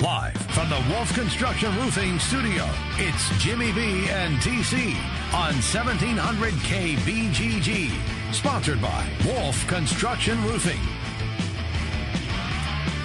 [0.00, 4.94] Live from the Wolf Construction Roofing Studio, it's Jimmy B and TC
[5.34, 8.32] on 1700 KBGG.
[8.32, 10.78] Sponsored by Wolf Construction Roofing.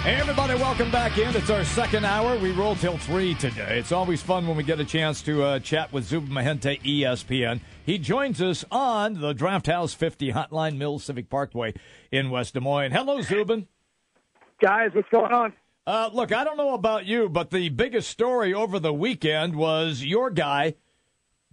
[0.04, 1.36] Hey, everybody, welcome back in.
[1.36, 2.38] It's our second hour.
[2.38, 3.78] We roll till 3 today.
[3.78, 7.60] It's always fun when we get a chance to uh, chat with Zubin Mehenti, ESPN.
[7.84, 11.74] He joins us on the Draft House 50 Hotline Mills Civic Parkway
[12.10, 12.92] in West Des Moines.
[12.92, 13.68] Hello, Zubin.
[14.62, 15.52] Guys, what's going on?
[15.86, 20.02] Uh, look, I don't know about you, but the biggest story over the weekend was
[20.02, 20.74] your guy,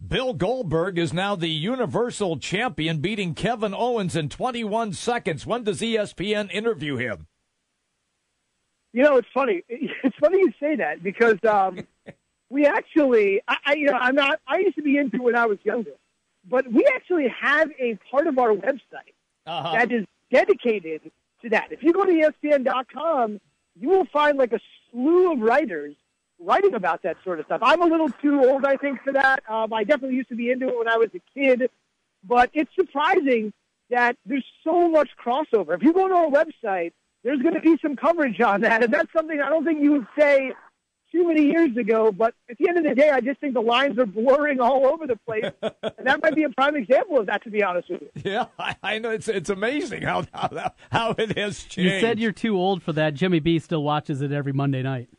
[0.05, 5.45] Bill Goldberg, is now the Universal Champion, beating Kevin Owens in 21 seconds.
[5.45, 7.27] When does ESPN interview him?
[8.91, 9.63] You know, it's funny.
[9.69, 11.87] It's funny you say that because um,
[12.49, 14.39] we actually, I, I, you know, I'm not.
[14.47, 15.91] I used to be into it when I was younger,
[16.49, 19.13] but we actually have a part of our website
[19.45, 19.73] Uh-huh.
[19.77, 21.01] that is dedicated
[21.43, 21.71] to that.
[21.71, 23.39] If you go to ESPN.com,
[23.79, 24.59] you will find like a
[24.91, 25.95] slew of writers
[26.39, 27.61] writing about that sort of stuff.
[27.63, 29.43] I'm a little too old, I think, for that.
[29.47, 31.69] Um, I definitely used to be into it when I was a kid,
[32.23, 33.53] but it's surprising
[33.89, 35.75] that there's so much crossover.
[35.75, 36.91] If you go to our website,
[37.23, 39.93] there's going to be some coverage on that, and that's something I don't think you
[39.93, 40.53] would say
[41.13, 42.11] too many years ago.
[42.11, 44.85] But at the end of the day, I just think the lines are blurring all
[44.85, 47.43] over the place, and that might be a prime example of that.
[47.43, 48.09] To be honest with you.
[48.25, 49.11] Yeah, I, I know.
[49.11, 51.93] It's it's amazing how how, how it has changed.
[51.93, 53.13] You said you're too old for that.
[53.13, 55.09] Jimmy B still watches it every Monday night.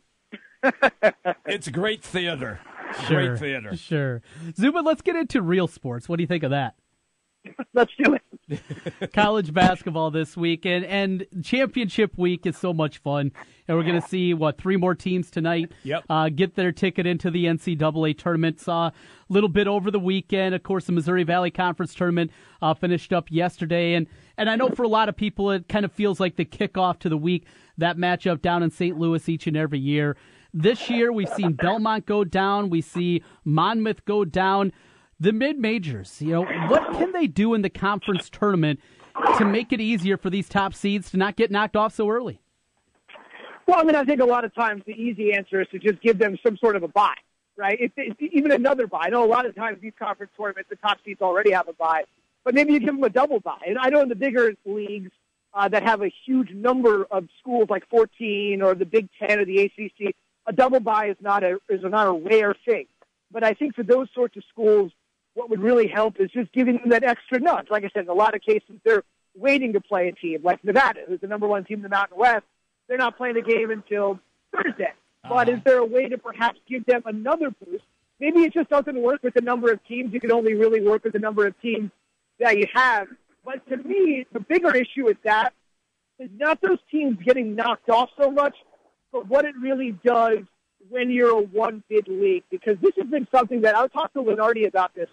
[1.45, 2.59] It's great theater.
[3.07, 3.27] Sure.
[3.27, 3.75] Great theater.
[3.77, 4.21] Sure.
[4.57, 6.09] Zubin, let's get into real sports.
[6.09, 6.75] What do you think of that?
[7.73, 8.21] Let's do it.
[9.13, 13.31] College basketball this week and, and championship week is so much fun.
[13.67, 16.03] And we're going to see, what, three more teams tonight Yep.
[16.09, 18.59] uh, get their ticket into the NCAA tournament.
[18.59, 18.93] Saw a
[19.29, 20.53] little bit over the weekend.
[20.53, 22.29] Of course, the Missouri Valley Conference tournament
[22.61, 23.95] uh, finished up yesterday.
[23.95, 24.05] And,
[24.37, 26.99] and I know for a lot of people, it kind of feels like the kickoff
[26.99, 27.45] to the week,
[27.77, 28.97] that matchup down in St.
[28.97, 30.15] Louis each and every year.
[30.53, 32.69] This year, we've seen Belmont go down.
[32.69, 34.71] We see Monmouth go down.
[35.19, 38.81] The mid majors, you know, what can they do in the conference tournament
[39.37, 42.41] to make it easier for these top seeds to not get knocked off so early?
[43.65, 46.01] Well, I mean, I think a lot of times the easy answer is to just
[46.01, 47.13] give them some sort of a buy,
[47.55, 47.79] right?
[48.19, 49.03] Even another buy.
[49.03, 51.73] I know a lot of times these conference tournaments, the top seeds already have a
[51.73, 52.03] buy,
[52.43, 53.57] but maybe you give them a double buy.
[53.65, 55.11] And I know in the bigger leagues
[55.53, 59.45] uh, that have a huge number of schools, like 14 or the Big Ten or
[59.45, 60.13] the ACC,
[60.45, 62.85] a double buy is not a is not a rare thing.
[63.31, 64.91] But I think for those sorts of schools,
[65.35, 67.67] what would really help is just giving them that extra nudge.
[67.69, 69.03] Like I said, in a lot of cases, they're
[69.35, 72.17] waiting to play a team like Nevada, who's the number one team in the Mountain
[72.17, 72.45] West.
[72.87, 74.19] They're not playing a game until
[74.55, 74.93] Thursday.
[75.27, 75.61] But is uh-huh.
[75.65, 77.83] there a way to perhaps give them another boost?
[78.19, 80.13] Maybe it just doesn't work with the number of teams.
[80.13, 81.91] You can only really work with the number of teams
[82.39, 83.07] that you have.
[83.43, 85.53] But to me, the bigger issue with that
[86.19, 88.55] is not those teams getting knocked off so much,
[89.11, 90.39] but what it really does
[90.89, 92.43] when you're a one bid league.
[92.49, 95.09] Because this has been something that I talked to Lunardi about this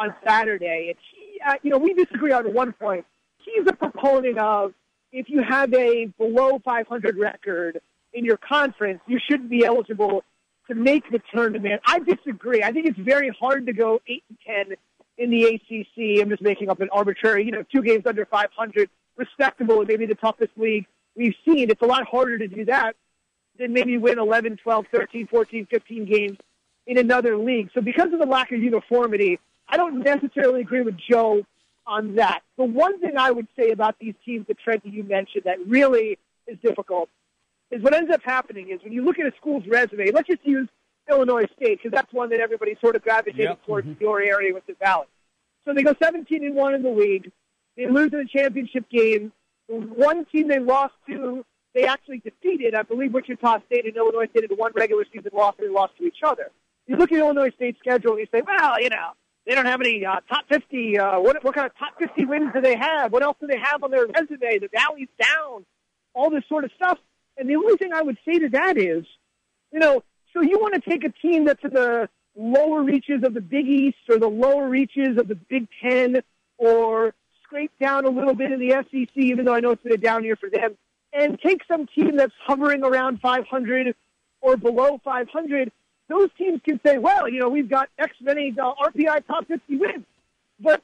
[0.00, 3.04] on Saturday, and he, uh, you know, we disagree on one point.
[3.44, 4.72] He's a proponent of
[5.12, 7.80] if you have a below 500 record
[8.14, 10.24] in your conference, you shouldn't be eligible
[10.68, 11.82] to make the tournament.
[11.86, 12.62] I disagree.
[12.62, 14.76] I think it's very hard to go eight and ten
[15.18, 16.22] in the ACC.
[16.22, 20.06] I'm just making up an arbitrary, you know, two games under 500, respectable, and maybe
[20.06, 21.70] the toughest league we've seen.
[21.70, 22.96] It's a lot harder to do that
[23.58, 26.38] than maybe win 11, 12, 13, 14, 15 games
[26.86, 27.70] in another league.
[27.74, 29.38] So because of the lack of uniformity,
[29.70, 31.42] I don't necessarily agree with Joe
[31.86, 32.42] on that.
[32.58, 36.18] The one thing I would say about these teams that Trent you mentioned that really
[36.46, 37.08] is difficult
[37.70, 40.44] is what ends up happening is when you look at a school's resume, let's just
[40.44, 40.68] use
[41.08, 43.66] Illinois State because that's one that everybody sort of gravitated Yep.
[43.66, 44.02] towards mm-hmm.
[44.02, 45.06] your area with the Valley.
[45.64, 47.30] So they go 17 and one in the league.
[47.76, 49.32] They lose in the championship game.
[49.68, 51.44] One team they lost to,
[51.74, 52.74] they actually defeated.
[52.74, 55.54] I believe Wichita State and Illinois State in one regular season loss.
[55.58, 56.50] They lost to each other.
[56.86, 59.12] You look at Illinois State's schedule and you say, well, you know,
[59.46, 60.98] they don't have any uh, top 50.
[60.98, 63.12] Uh, what, what kind of top 50 wins do they have?
[63.12, 64.58] What else do they have on their resume?
[64.58, 65.64] The Valley's down.
[66.14, 66.98] All this sort of stuff.
[67.36, 69.04] And the only thing I would say to that is,
[69.72, 70.02] you know,
[70.32, 73.66] so you want to take a team that's in the lower reaches of the Big
[73.66, 76.22] East or the lower reaches of the Big Ten
[76.58, 79.92] or scrape down a little bit in the SEC, even though I know it's been
[79.92, 80.76] a down year for them,
[81.12, 83.94] and take some team that's hovering around 500
[84.40, 85.72] or below 500.
[86.10, 89.76] Those teams can say, well, you know, we've got X many uh, RPI top 50
[89.76, 90.04] wins.
[90.58, 90.82] But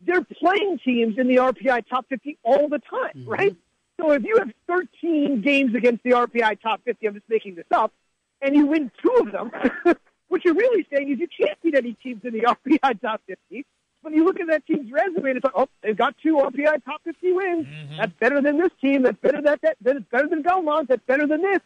[0.00, 3.54] they're playing teams in the RPI top 50 all the time, right?
[4.00, 7.66] So if you have 13 games against the RPI top 50, I'm just making this
[7.70, 7.92] up,
[8.40, 9.50] and you win two of them,
[10.28, 13.66] what you're really saying is you can't beat any teams in the RPI top 50.
[14.00, 17.02] When you look at that team's resume, it's like, oh, they've got two RPI top
[17.04, 17.66] 50 wins.
[17.98, 19.02] That's better than this team.
[19.02, 19.76] That's better than that.
[19.82, 20.88] That's better than Belmont.
[20.88, 21.60] That's better than this.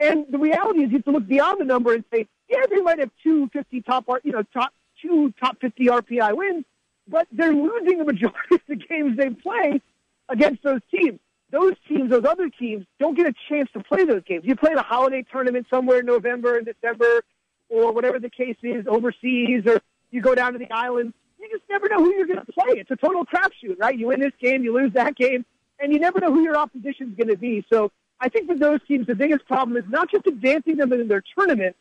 [0.00, 2.80] And the reality is, you have to look beyond the number and say, yeah, they
[2.80, 4.72] might have two fifty 50 top, you know, top
[5.02, 6.64] two top 50 RPI wins,
[7.08, 9.80] but they're losing the majority of the games they play
[10.28, 11.18] against those teams.
[11.50, 14.44] Those teams, those other teams, don't get a chance to play those games.
[14.44, 17.22] You play the holiday tournament somewhere in November and December,
[17.70, 19.80] or whatever the case is, overseas, or
[20.10, 21.14] you go down to the islands.
[21.40, 22.78] You just never know who you're going to play.
[22.78, 23.96] It's a total crapshoot, right?
[23.96, 25.46] You win this game, you lose that game,
[25.78, 27.64] and you never know who your opposition is going to be.
[27.72, 31.08] So I think for those teams, the biggest problem is not just advancing them in
[31.08, 31.76] their tournament,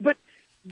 [0.00, 0.16] but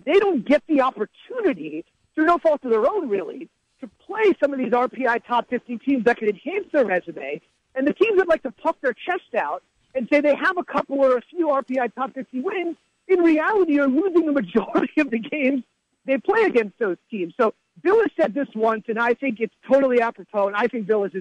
[0.04, 1.84] they don't get the opportunity,
[2.14, 3.48] through no fault of their own, really,
[3.80, 7.40] to play some of these RPI top 50 teams that could enhance their resume.
[7.74, 9.62] And the teams that like to puff their chest out
[9.94, 12.76] and say they have a couple or a few RPI top 50 wins,
[13.08, 15.64] in reality are losing the majority of the games
[16.04, 17.34] they play against those teams.
[17.40, 20.86] So Bill has said this once, and I think it's totally apropos, and I think
[20.86, 21.12] Bill is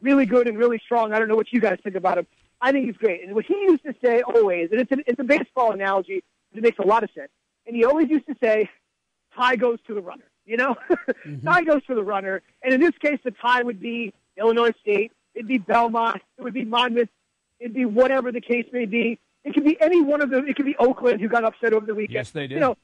[0.00, 1.12] really good and really strong.
[1.12, 2.26] I don't know what you guys think about him.
[2.62, 3.24] I think he's great.
[3.24, 6.22] And what he used to say always, and it's, a it's a baseball analogy,
[6.52, 7.30] but it makes a lot of sense.
[7.66, 8.70] And he always used to say,
[9.36, 10.24] tie goes to the runner.
[10.46, 11.46] You know, mm-hmm.
[11.46, 12.40] tie goes to the runner.
[12.62, 15.12] And in this case, the tie would be Illinois State.
[15.34, 16.20] It'd be Belmont.
[16.38, 17.08] It would be Monmouth.
[17.58, 19.18] It'd be whatever the case may be.
[19.44, 20.48] It could be any one of them.
[20.48, 22.14] It could be Oakland, who got upset over the weekend.
[22.14, 22.54] Yes, they did.
[22.54, 22.76] You know,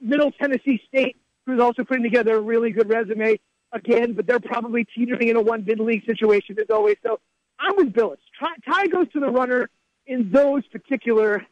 [0.00, 3.38] Middle Tennessee State, who's also putting together a really good resume
[3.72, 6.96] again, but they're probably teetering in a one bid league situation as always.
[7.02, 7.20] So
[7.58, 8.16] I'm with Bilas.
[8.40, 9.70] Tie goes to the runner
[10.06, 11.46] in those particular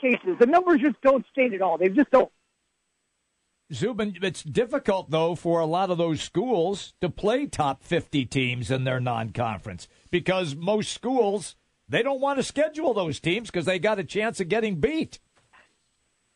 [0.00, 0.36] cases.
[0.38, 1.78] The numbers just don't state it all.
[1.78, 2.30] They just don't.
[3.72, 8.70] Zubin, it's difficult though for a lot of those schools to play top 50 teams
[8.70, 11.56] in their non-conference because most schools
[11.88, 15.20] they don't want to schedule those teams because they got a chance of getting beat.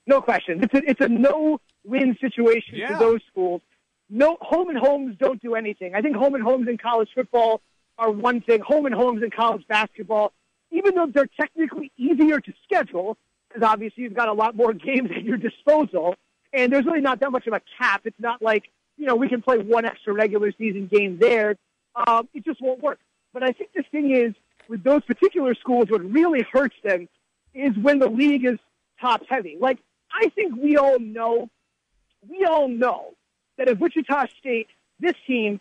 [0.07, 0.63] No question.
[0.63, 2.93] It's a, it's a no-win situation yeah.
[2.93, 3.61] for those schools.
[4.09, 5.95] No home and homes don't do anything.
[5.95, 7.61] I think home and homes in college football
[7.99, 8.61] are one thing.
[8.61, 10.33] Home and homes in college basketball,
[10.71, 13.17] even though they're technically easier to schedule,
[13.49, 16.15] because obviously you've got a lot more games at your disposal,
[16.53, 18.03] and there's really not that much of a cap.
[18.05, 18.65] It's not like
[18.97, 21.57] you know we can play one extra regular season game there.
[21.95, 22.99] Um, it just won't work.
[23.33, 24.35] But I think the thing is
[24.69, 27.09] with those particular schools, what really hurts them
[27.55, 28.59] is when the league is
[29.01, 29.57] top heavy.
[29.59, 29.79] Like
[30.13, 31.49] I think we all know,
[32.29, 33.15] we all know
[33.59, 34.69] that if Wichita State,
[35.01, 35.61] this team,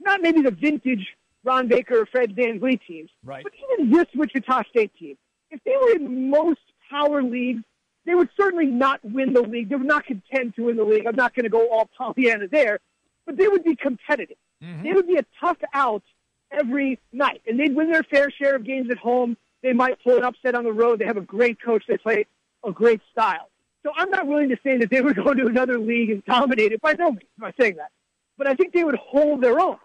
[0.00, 1.06] not maybe the vintage
[1.44, 3.42] Ron Baker or Fred Van VanVleet teams, right.
[3.42, 5.16] but even this Wichita State team,
[5.50, 6.60] if they were in most
[6.90, 7.62] power leagues,
[8.06, 9.68] they would certainly not win the league.
[9.68, 11.06] They would not contend to win the league.
[11.06, 12.78] I'm not going to go all Pollyanna there,
[13.26, 14.36] but they would be competitive.
[14.62, 14.82] Mm-hmm.
[14.82, 16.02] They would be a tough out
[16.50, 19.36] every night, and they'd win their fair share of games at home.
[19.62, 20.98] They might pull an upset on the road.
[20.98, 21.84] They have a great coach.
[21.86, 22.26] They play
[22.64, 23.48] a great style.
[23.82, 26.72] So I'm not willing to say that they would go to another league and dominate
[26.72, 27.90] it by no means by saying that.
[28.36, 29.76] But I think they would hold their own.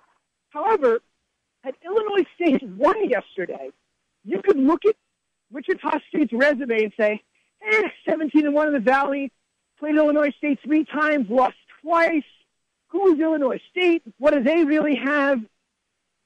[0.50, 1.02] However,
[1.66, 3.72] had Illinois State won yesterday,
[4.24, 4.96] you could look at
[5.52, 7.22] Wichita State's resume and say,
[7.68, 9.32] eh, 17 and 1 in the Valley,
[9.80, 12.24] played Illinois State three times, lost twice.
[12.90, 14.04] Who is Illinois State?
[14.20, 15.42] What do they really have?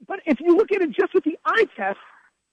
[0.06, 2.00] But if you look at it just with the eye test,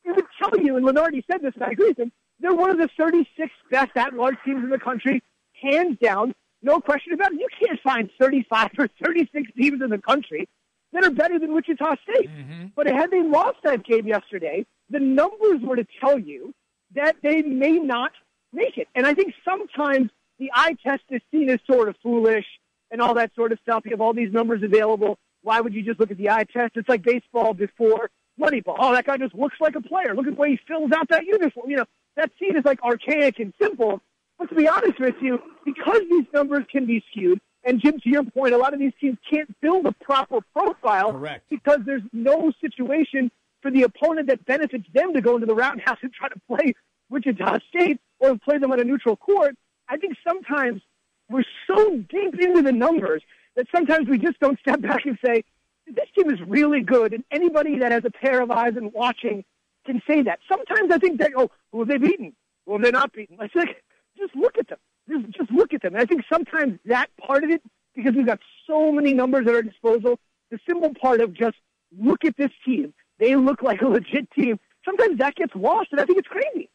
[0.04, 2.70] it would tell you, and Lunardi said this, and I agree with him, they're one
[2.70, 5.22] of the 36 best at-large teams in the country,
[5.60, 7.40] hands down, no question about it.
[7.40, 10.48] You can't find 35 or 36 teams in the country
[10.92, 12.30] that are better than Wichita State.
[12.30, 12.66] Mm-hmm.
[12.74, 16.54] But had they lost that game yesterday, the numbers were to tell you
[16.94, 18.12] that they may not
[18.52, 18.88] make it.
[18.94, 22.46] And I think sometimes the eye test is seen as sort of foolish
[22.90, 23.82] and all that sort of stuff.
[23.84, 25.18] You have all these numbers available.
[25.42, 26.72] Why would you just look at the eye test?
[26.76, 28.76] It's like baseball before Moneyball.
[28.78, 30.14] Oh, that guy just looks like a player.
[30.14, 31.70] Look at the way he fills out that uniform.
[31.70, 31.84] You know,
[32.16, 34.00] that scene is like archaic and simple.
[34.38, 38.08] But to be honest with you, because these numbers can be skewed, and Jim, to
[38.08, 41.44] your point, a lot of these teams can't build a proper profile Correct.
[41.50, 43.30] because there's no situation
[43.60, 46.74] for the opponent that benefits them to go into the roundhouse and try to play
[47.10, 49.56] Wichita State or play them on a neutral court.
[49.88, 50.80] I think sometimes
[51.28, 53.22] we're so deep into the numbers
[53.56, 55.44] that sometimes we just don't step back and say,
[55.86, 57.12] this team is really good.
[57.12, 59.44] And anybody that has a pair of eyes and watching
[59.84, 60.38] can say that.
[60.48, 62.34] Sometimes I think that, oh, who have they beaten?
[62.66, 63.38] Who have they not beaten?
[63.40, 63.70] I think
[64.18, 64.78] just look at them.
[65.08, 65.94] Just, look at them.
[65.94, 67.62] And I think sometimes that part of it,
[67.94, 70.18] because we've got so many numbers at our disposal,
[70.50, 71.56] the simple part of just
[71.96, 72.92] look at this team.
[73.18, 74.58] They look like a legit team.
[74.84, 76.70] Sometimes that gets lost, and I think it's crazy.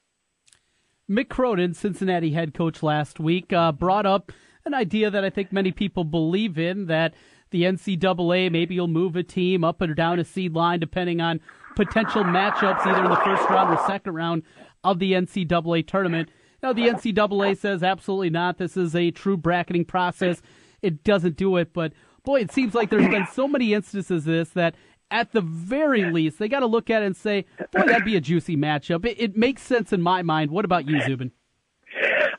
[1.09, 4.31] Mick Cronin, Cincinnati head coach last week, uh, brought up
[4.65, 7.13] an idea that I think many people believe in that
[7.49, 11.41] the NCAA maybe will move a team up or down a seed line depending on
[11.75, 14.43] potential matchups either in the first round or second round
[14.83, 16.29] of the NCAA tournament.
[16.63, 18.57] Now, the NCAA says absolutely not.
[18.57, 20.41] This is a true bracketing process.
[20.81, 21.73] It doesn't do it.
[21.73, 24.75] But boy, it seems like there's been so many instances of this that
[25.09, 28.15] at the very least, they got to look at it and say, boy, that'd be
[28.15, 29.05] a juicy matchup.
[29.05, 30.51] It, it, makes sense in my mind.
[30.51, 31.31] What about you, Zubin?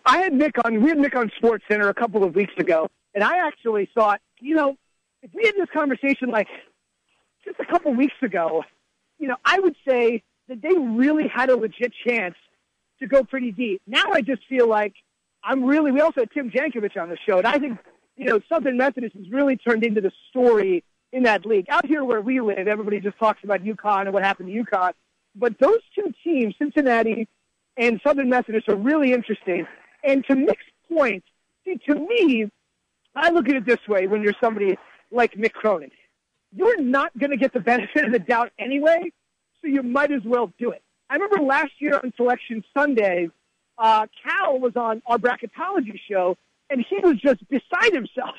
[0.07, 0.83] I had Nick on.
[0.83, 4.21] We had Nick on Sports Center a couple of weeks ago, and I actually thought,
[4.41, 4.77] you know,
[5.23, 6.49] if we had this conversation like
[7.45, 8.65] just a couple weeks ago,
[9.19, 12.35] you know, I would say that they really had a legit chance
[13.03, 13.83] to go pretty deep.
[13.87, 14.95] Now I just feel like
[15.45, 15.93] I'm really.
[15.93, 17.79] We also had Tim Jankovich on the show, and I think
[18.17, 20.83] you know Southern Methodist has really turned into the story
[21.13, 21.67] in that league.
[21.69, 24.93] Out here where we live, everybody just talks about UConn and what happened to UConn,
[25.35, 27.29] but those two teams, Cincinnati
[27.77, 29.67] and Southern Methodist, are really interesting.
[30.05, 31.25] And to Mick's point,
[31.65, 32.51] see, to me,
[33.15, 34.79] I look at it this way: when you're somebody
[35.11, 35.91] like Mick Cronin,
[36.55, 39.13] you're not going to get the benefit of the doubt anyway,
[39.61, 40.82] so you might as well do it.
[41.13, 43.29] I remember last year on Selection Sunday,
[43.77, 46.39] uh, Cal was on our bracketology show,
[46.71, 48.35] and he was just beside himself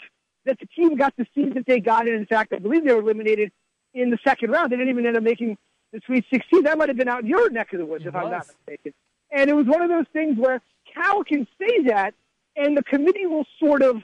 [0.45, 2.07] that the team got the seed that they got.
[2.07, 3.51] And in fact, I believe they were eliminated
[3.93, 4.71] in the second round.
[4.71, 5.55] They didn't even end up making
[5.91, 6.63] the Sweet 16.
[6.63, 8.47] That might have been out in your neck of the woods, It if I'm not
[8.47, 8.95] mistaken.
[9.29, 10.59] And it was one of those things where
[10.95, 12.15] Cal can say that,
[12.55, 14.01] and the committee will sort of,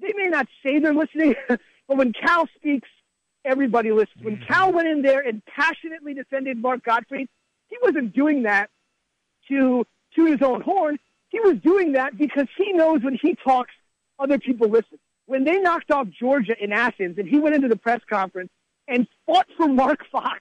[0.00, 1.58] they may not say they're listening, but
[1.88, 2.88] when Cal speaks,
[3.44, 4.22] everybody listens.
[4.22, 7.28] When Cal went in there and passionately defended Mark Gottfried,
[7.68, 8.70] he wasn't doing that
[9.48, 10.98] to toot his own horn.
[11.28, 13.72] He was doing that because he knows when he talks,
[14.18, 14.98] other people listen.
[15.26, 18.50] When they knocked off Georgia in Athens and he went into the press conference
[18.86, 20.40] and fought for Mark Fox,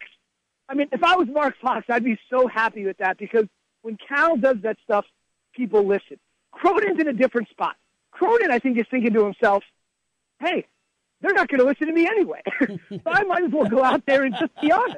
[0.70, 3.46] I mean, if I was Mark Fox, I'd be so happy with that because
[3.82, 5.06] when Cal does that stuff,
[5.54, 6.20] people listen.
[6.52, 7.76] Cronin's in a different spot.
[8.12, 9.64] Cronin, I think, is thinking to himself,
[10.40, 10.66] hey,
[11.22, 12.42] they're not going to listen to me anyway.
[12.90, 14.98] so I might as well go out there and just be honest,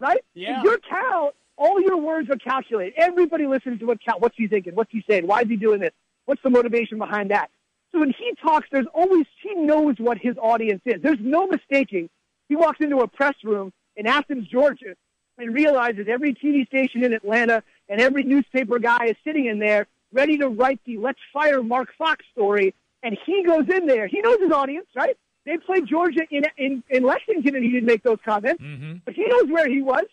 [0.00, 0.22] right?
[0.34, 0.58] Yeah.
[0.58, 2.94] If you're Cal, all your words are calculated.
[2.96, 4.74] Everybody listens to what Cal, what's he thinking?
[4.74, 5.26] What's he saying?
[5.26, 5.92] Why is he doing this?
[6.26, 7.50] What's the motivation behind that?
[7.92, 11.00] So when he talks, there's always, he knows what his audience is.
[11.02, 12.10] There's no mistaking.
[12.48, 14.94] He walks into a press room in Athens, Georgia,
[15.38, 19.86] and realizes every TV station in Atlanta and every newspaper guy is sitting in there
[20.12, 22.74] ready to write the let's fire Mark Fox story.
[23.02, 24.06] And he goes in there.
[24.06, 25.16] He knows his audience, right?
[25.44, 28.62] They played Georgia in, in, in Lexington and he didn't make those comments.
[28.62, 28.94] Mm-hmm.
[29.04, 30.04] But he knows where he was.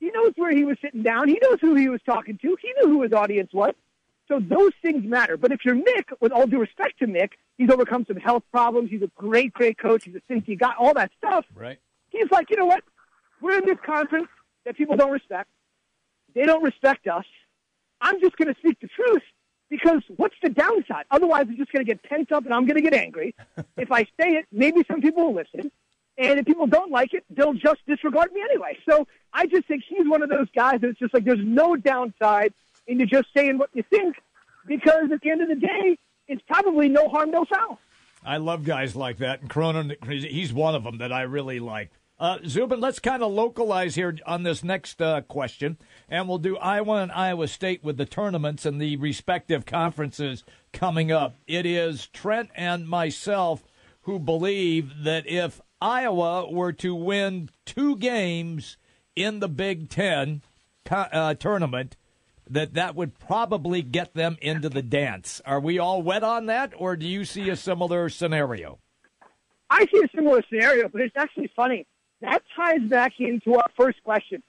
[0.00, 1.28] He knows where he was sitting down.
[1.28, 2.56] He knows who he was talking to.
[2.60, 3.74] He knew who his audience was.
[4.28, 5.36] So those things matter.
[5.36, 8.90] But if you're Mick, with all due respect to Mick, he's overcome some health problems.
[8.90, 10.04] He's a great, great coach.
[10.04, 11.44] He's a Cincy guy, all that stuff.
[11.54, 11.78] Right.
[12.08, 12.82] He's like, you know what?
[13.40, 14.28] We're in this conference
[14.64, 15.48] that people don't respect.
[16.34, 17.24] They don't respect us.
[18.00, 19.22] I'm just going to speak the truth
[19.68, 21.04] because what's the downside?
[21.10, 23.34] Otherwise, it's just going to get pent up and I'm going to get angry.
[23.76, 25.70] if I say it, maybe some people will listen.
[26.20, 28.76] And if people don't like it, they'll just disregard me anyway.
[28.86, 32.52] So I just think he's one of those guys that's just like there's no downside
[32.86, 34.16] into just saying what you think
[34.66, 35.96] because at the end of the day,
[36.28, 37.78] it's probably no harm, no foul.
[38.22, 41.90] I love guys like that, and Cronin, he's one of them that I really like.
[42.18, 46.58] Uh, Zubin, let's kind of localize here on this next uh, question, and we'll do
[46.58, 51.36] Iowa and Iowa State with the tournaments and the respective conferences coming up.
[51.46, 53.64] It is Trent and myself
[54.02, 58.76] who believe that if Iowa were to win two games
[59.16, 60.42] in the Big Ten
[60.90, 61.96] uh, tournament,
[62.48, 65.40] that that would probably get them into the dance.
[65.46, 68.78] Are we all wet on that, or do you see a similar scenario?
[69.70, 71.86] I see a similar scenario, but it's actually funny.
[72.20, 74.42] That ties back into our first question.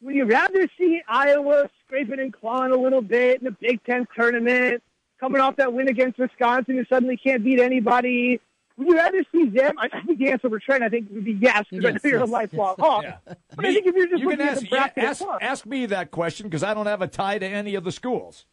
[0.00, 4.06] Would you rather see Iowa scraping and clawing a little bit in the Big Ten
[4.14, 4.82] tournament,
[5.18, 8.40] coming off that win against Wisconsin who suddenly can't beat anybody?
[8.78, 9.74] Would you rather see them?
[9.78, 11.94] I I think the answer for Trent, I think, would be yes, because I know
[11.94, 13.02] Yes, you're a yes, lifelong Hawk.
[13.02, 13.16] Yeah.
[13.56, 15.20] But I think if you're just you looking can at ask, the bracket yeah, ask,
[15.20, 17.92] itself- ask me that question because I don't have a tie to any of the
[17.92, 18.46] schools.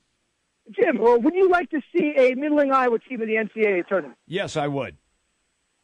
[0.72, 4.18] Jim, well, would you like to see a middling Iowa team in the NCAA tournament?
[4.28, 4.98] Yes, I would.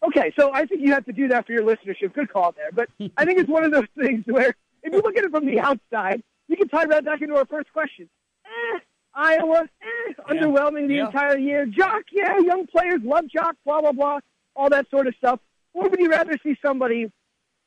[0.03, 2.13] Okay, so I think you have to do that for your listenership.
[2.13, 2.71] Good call there.
[2.73, 5.45] But I think it's one of those things where if you look at it from
[5.45, 8.09] the outside, you can tie right back into our first question.
[8.43, 8.79] Eh,
[9.13, 11.05] Iowa, eh, underwhelming the Yeah.
[11.05, 11.67] entire year.
[11.67, 14.19] Jok, yeah, young players love Jok, blah, blah, blah,
[14.55, 15.39] all that sort of stuff.
[15.73, 17.11] Or would you rather see somebody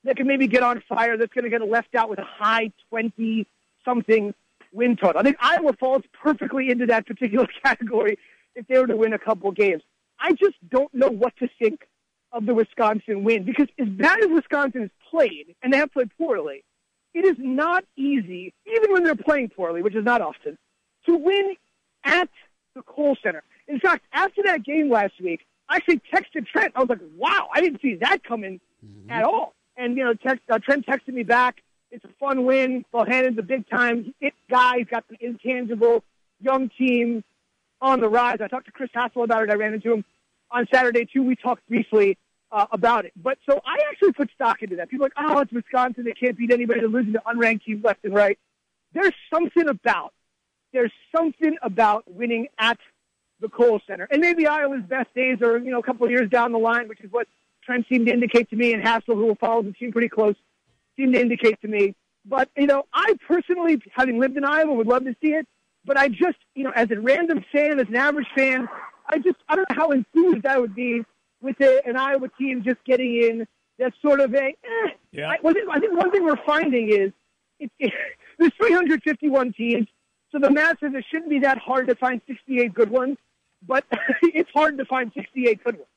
[0.05, 2.71] that can maybe get on fire that's going to get left out with a high
[2.91, 3.47] 20
[3.85, 4.35] something
[4.73, 5.21] win total?
[5.21, 8.19] I think Iowa falls perfectly into that particular category
[8.55, 9.83] if they were to win a couple games.
[10.19, 11.87] I just don't know what to think
[12.33, 16.11] of the Wisconsin win because as bad as Wisconsin has played, and they have played
[16.19, 16.64] poorly,
[17.14, 20.59] it is not easy, even when they're playing poorly, which is not often,
[21.07, 21.55] to win
[22.05, 22.29] at
[22.75, 23.43] the Kohl Center.
[23.69, 26.73] In fact, after that game last week, I actually texted Trent.
[26.75, 28.61] I was like, wow, I didn't see that coming
[29.09, 29.54] at all.
[29.76, 31.62] And, you know, text, uh, Trent texted me back.
[31.90, 32.85] It's a fun win.
[32.92, 34.78] Bohannon's a big time it guy.
[34.78, 36.04] He's got the intangible
[36.40, 37.25] young team
[37.80, 38.38] on the rise.
[38.42, 39.50] I talked to Chris Hassel about it.
[39.50, 40.04] I ran into him
[40.50, 41.23] on Saturday too.
[41.23, 42.18] We talked briefly
[42.50, 43.12] uh, about it.
[43.21, 44.88] But so I actually put stock into that.
[44.88, 46.04] People are like, oh, it's Wisconsin.
[46.04, 46.80] They can't beat anybody.
[46.80, 48.38] They're losing to unranked teams left and right.
[48.92, 50.12] There's something about
[50.73, 52.78] there's something about winning at
[53.44, 54.08] the Kohl Center.
[54.10, 56.88] And maybe Iowa's best days are, you know, a couple of years down the line,
[56.88, 57.28] which is what
[57.62, 60.34] Trent seemed to indicate to me, and Hassel, who follows the team pretty close,
[60.96, 61.94] seemed to indicate to me.
[62.24, 65.46] But, you know, I personally, having lived in Iowa, would love to see it.
[65.84, 68.68] But I just, you know, as a random fan, as an average fan,
[69.08, 71.02] I just, I don't know how enthused I would be
[71.42, 73.46] with a, an Iowa team just getting in
[73.78, 74.90] that's sort of a, eh.
[75.12, 75.28] Yeah.
[75.28, 77.12] I, I think one thing we're finding is
[77.60, 77.92] it, it,
[78.38, 79.86] there's 351 teams,
[80.32, 83.18] so the math says it shouldn't be that hard to find 68 good ones,
[83.66, 83.85] but
[84.23, 85.88] it's hard to find 68 good ones.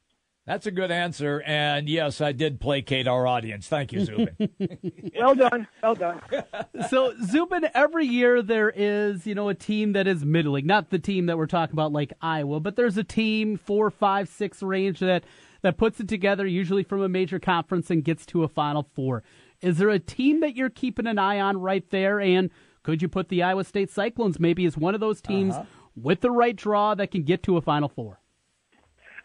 [0.47, 1.43] That's a good answer.
[1.45, 3.67] And yes, I did placate our audience.
[3.67, 4.37] Thank you, Zubin.
[5.19, 5.67] well done.
[5.83, 6.21] Well done.
[6.89, 10.65] so, Zubin, every year there is, you know, a team that is middling.
[10.65, 14.29] Not the team that we're talking about like Iowa, but there's a team, four, five,
[14.29, 15.25] six range that,
[15.63, 19.23] that puts it together, usually from a major conference and gets to a Final Four.
[19.59, 22.21] Is there a team that you're keeping an eye on right there?
[22.21, 22.51] And
[22.83, 25.65] could you put the Iowa State Cyclones maybe as one of those teams uh-huh.
[26.01, 28.19] With the right draw that can get to a Final Four?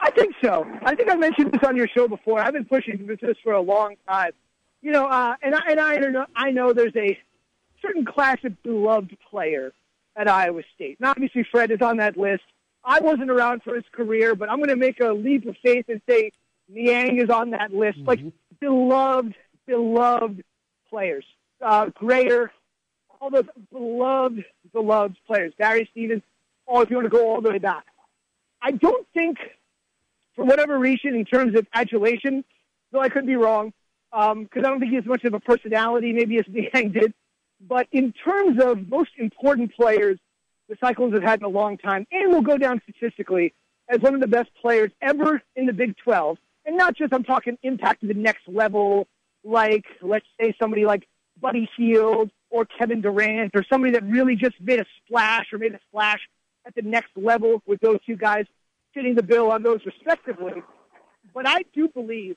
[0.01, 0.67] I think so.
[0.83, 2.41] I think I mentioned this on your show before.
[2.41, 4.33] I've been pushing for this for a long time.
[4.81, 7.17] You know, uh, and I and I know I know there's a
[7.81, 9.73] certain class of beloved player
[10.17, 10.99] at Iowa State.
[11.01, 12.43] And obviously, Fred is on that list.
[12.85, 15.87] I wasn't around for his career, but I'm going to make a leap of faith
[15.89, 16.33] and say
[16.69, 17.99] Niang is on that list.
[17.99, 18.09] Mm-hmm.
[18.09, 18.21] Like
[18.61, 19.35] beloved,
[19.67, 20.43] beloved
[20.91, 21.25] players.
[21.61, 22.51] Uh, Grayer,
[23.21, 25.53] all those beloved, beloved players.
[25.57, 26.23] Barry Stevens,
[26.67, 27.85] all if you want to go all the way back.
[28.61, 29.39] I don't think
[30.35, 32.45] for whatever reason, in terms of adulation,
[32.91, 33.73] though I could be wrong,
[34.11, 37.13] because um, I don't think he has much of a personality, maybe as Niang did.
[37.61, 40.19] But in terms of most important players,
[40.69, 43.53] the Cyclones have had in a long time, and will go down statistically
[43.89, 46.39] as one of the best players ever in the Big 12.
[46.65, 49.07] And not just, I'm talking impact to the next level,
[49.45, 51.07] like, let's say, somebody like
[51.41, 55.75] Buddy Hield or Kevin Durant or somebody that really just made a splash or made
[55.75, 56.21] a splash
[56.67, 58.47] at the next level with those two guys
[58.95, 60.63] fitting the bill on those respectively.
[61.35, 62.37] But I do believe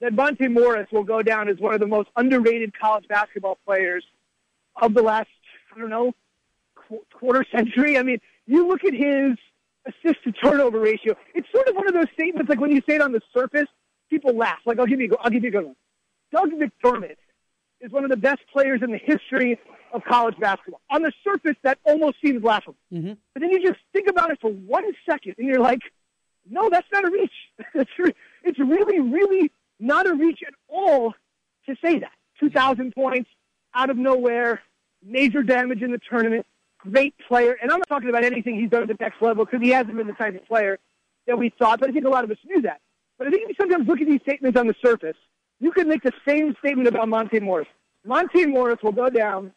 [0.00, 4.04] that Monte Morris will go down as one of the most underrated college basketball players
[4.80, 5.28] of the last,
[5.74, 6.12] I don't know,
[6.74, 7.96] qu- quarter century.
[7.96, 9.38] I mean, you look at his
[9.86, 11.14] assist to turnover ratio.
[11.34, 13.68] It's sort of one of those statements like when you say it on the surface,
[14.10, 14.58] people laugh.
[14.66, 15.76] Like I'll give you, I'll give you a good one.
[16.32, 17.16] Doug McDermott
[17.82, 19.58] is one of the best players in the history
[19.92, 20.80] of college basketball.
[20.90, 22.76] On the surface, that almost seems laughable.
[22.92, 23.12] Mm-hmm.
[23.34, 25.80] But then you just think about it for one second, and you're like,
[26.48, 27.32] no, that's not a reach.
[27.74, 27.90] it's,
[28.44, 31.12] it's really, really not a reach at all
[31.66, 32.12] to say that.
[32.40, 33.28] 2,000 points
[33.74, 34.60] out of nowhere,
[35.04, 36.46] major damage in the tournament,
[36.78, 37.56] great player.
[37.60, 39.96] And I'm not talking about anything he's done at the next level because he hasn't
[39.96, 40.78] been the type of player
[41.26, 42.80] that we thought, but I think a lot of us knew that.
[43.18, 45.16] But I think if you sometimes look at these statements on the surface,
[45.62, 47.68] you can make the same statement about Monte Morris.
[48.04, 49.52] Monte Morris will go down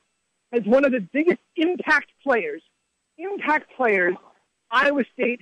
[0.54, 2.62] as one of the biggest impact players,
[3.18, 4.14] impact players
[4.70, 5.42] Iowa State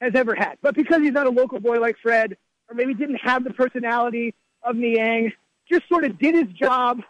[0.00, 0.56] has ever had.
[0.62, 4.34] But because he's not a local boy like Fred, or maybe didn't have the personality
[4.62, 5.32] of Niang,
[5.70, 7.02] just sort of did his job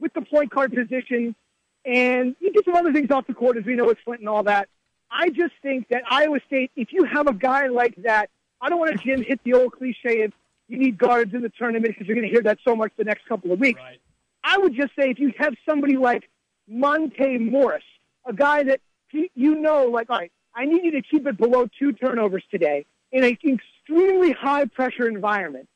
[0.00, 1.36] with the point guard position,
[1.84, 4.28] and he did some other things off the court, as we know with Flint and
[4.28, 4.68] all that.
[5.12, 8.80] I just think that Iowa State, if you have a guy like that, I don't
[8.80, 10.32] want to Jim hit the old cliche of
[10.72, 13.04] you need guards in the tournament because you're going to hear that so much the
[13.04, 13.78] next couple of weeks.
[13.78, 14.00] Right.
[14.42, 16.28] I would just say if you have somebody like
[16.66, 17.84] Monte Morris,
[18.26, 18.80] a guy that
[19.12, 22.86] you know, like, all right, I need you to keep it below two turnovers today
[23.12, 25.68] in an extremely high pressure environment.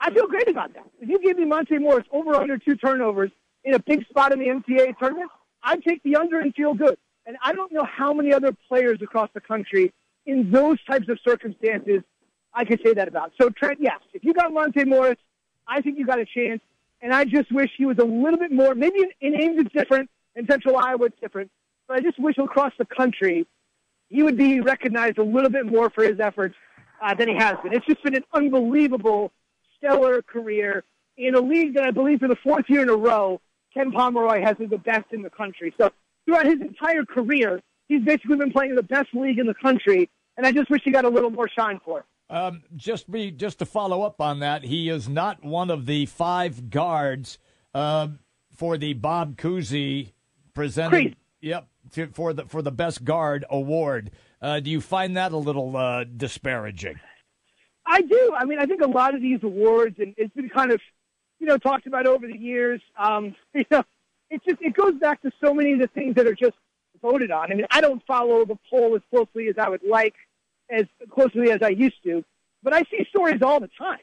[0.00, 0.86] I feel great about that.
[1.00, 3.30] If you give me Monte Morris over under two turnovers
[3.64, 5.30] in a big spot in the NCAA tournament,
[5.62, 6.96] I'd take the under and feel good.
[7.26, 9.92] And I don't know how many other players across the country
[10.26, 12.02] in those types of circumstances
[12.52, 13.32] I could say that about.
[13.40, 15.18] So Trent, yes, if you got Monte Morris,
[15.66, 16.60] I think you got a chance.
[17.02, 18.74] And I just wish he was a little bit more.
[18.74, 21.50] Maybe in, Ames it's different, in Central Iowa it's different,
[21.88, 23.46] but I just wish across the country
[24.08, 26.56] he would be recognized a little bit more for his efforts
[27.00, 27.72] uh, than he has been.
[27.72, 29.32] It's just been an unbelievable,
[29.78, 30.84] stellar career
[31.16, 33.40] in a league that I believe for the fourth year in a row,
[33.74, 35.72] Ken Pomeroy has been the best in the country.
[35.78, 35.90] So
[36.24, 40.08] throughout his entire career, he's basically been playing in the best league in the country,
[40.36, 42.04] and I just wish he got a little more shine for it.
[42.30, 46.06] Um, just be just to follow up on that, he is not one of the
[46.06, 47.38] five guards
[47.74, 48.06] uh,
[48.56, 50.12] for the Bob Cousy
[50.54, 50.90] presented.
[50.90, 51.16] Crazy.
[51.40, 54.12] Yep, to, for the for the best guard award.
[54.40, 57.00] Uh, do you find that a little uh, disparaging?
[57.84, 58.32] I do.
[58.36, 60.80] I mean, I think a lot of these awards, and it's been kind of,
[61.40, 62.80] you know, talked about over the years.
[62.96, 63.82] Um, you know,
[64.30, 66.56] it just it goes back to so many of the things that are just
[67.02, 67.50] voted on.
[67.50, 70.14] I mean, I don't follow the poll as closely as I would like
[70.70, 72.24] as closely as I used to,
[72.62, 73.98] but I see stories all the time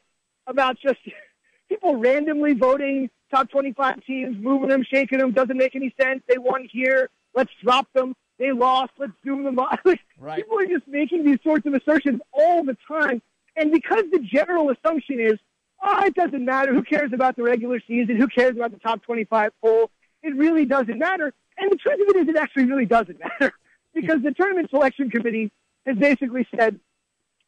[0.46, 0.98] about just
[1.68, 6.22] people randomly voting top 25 teams, moving them, shaking them, doesn't make any sense.
[6.28, 7.10] They won here.
[7.34, 8.14] Let's drop them.
[8.38, 8.92] they lost.
[8.98, 9.80] Let's zoom them off.
[10.20, 10.38] Right.
[10.38, 13.22] People are just making these sorts of assertions all the time.
[13.54, 15.38] And because the general assumption is,
[15.80, 16.74] oh, it doesn't matter.
[16.74, 18.16] Who cares about the regular season?
[18.16, 19.92] Who cares about the top 25 poll?
[20.24, 21.32] It really doesn't matter.
[21.56, 23.52] And the truth of it is, it actually really doesn't matter
[23.94, 25.52] because the tournament selection committee
[25.88, 26.78] has basically said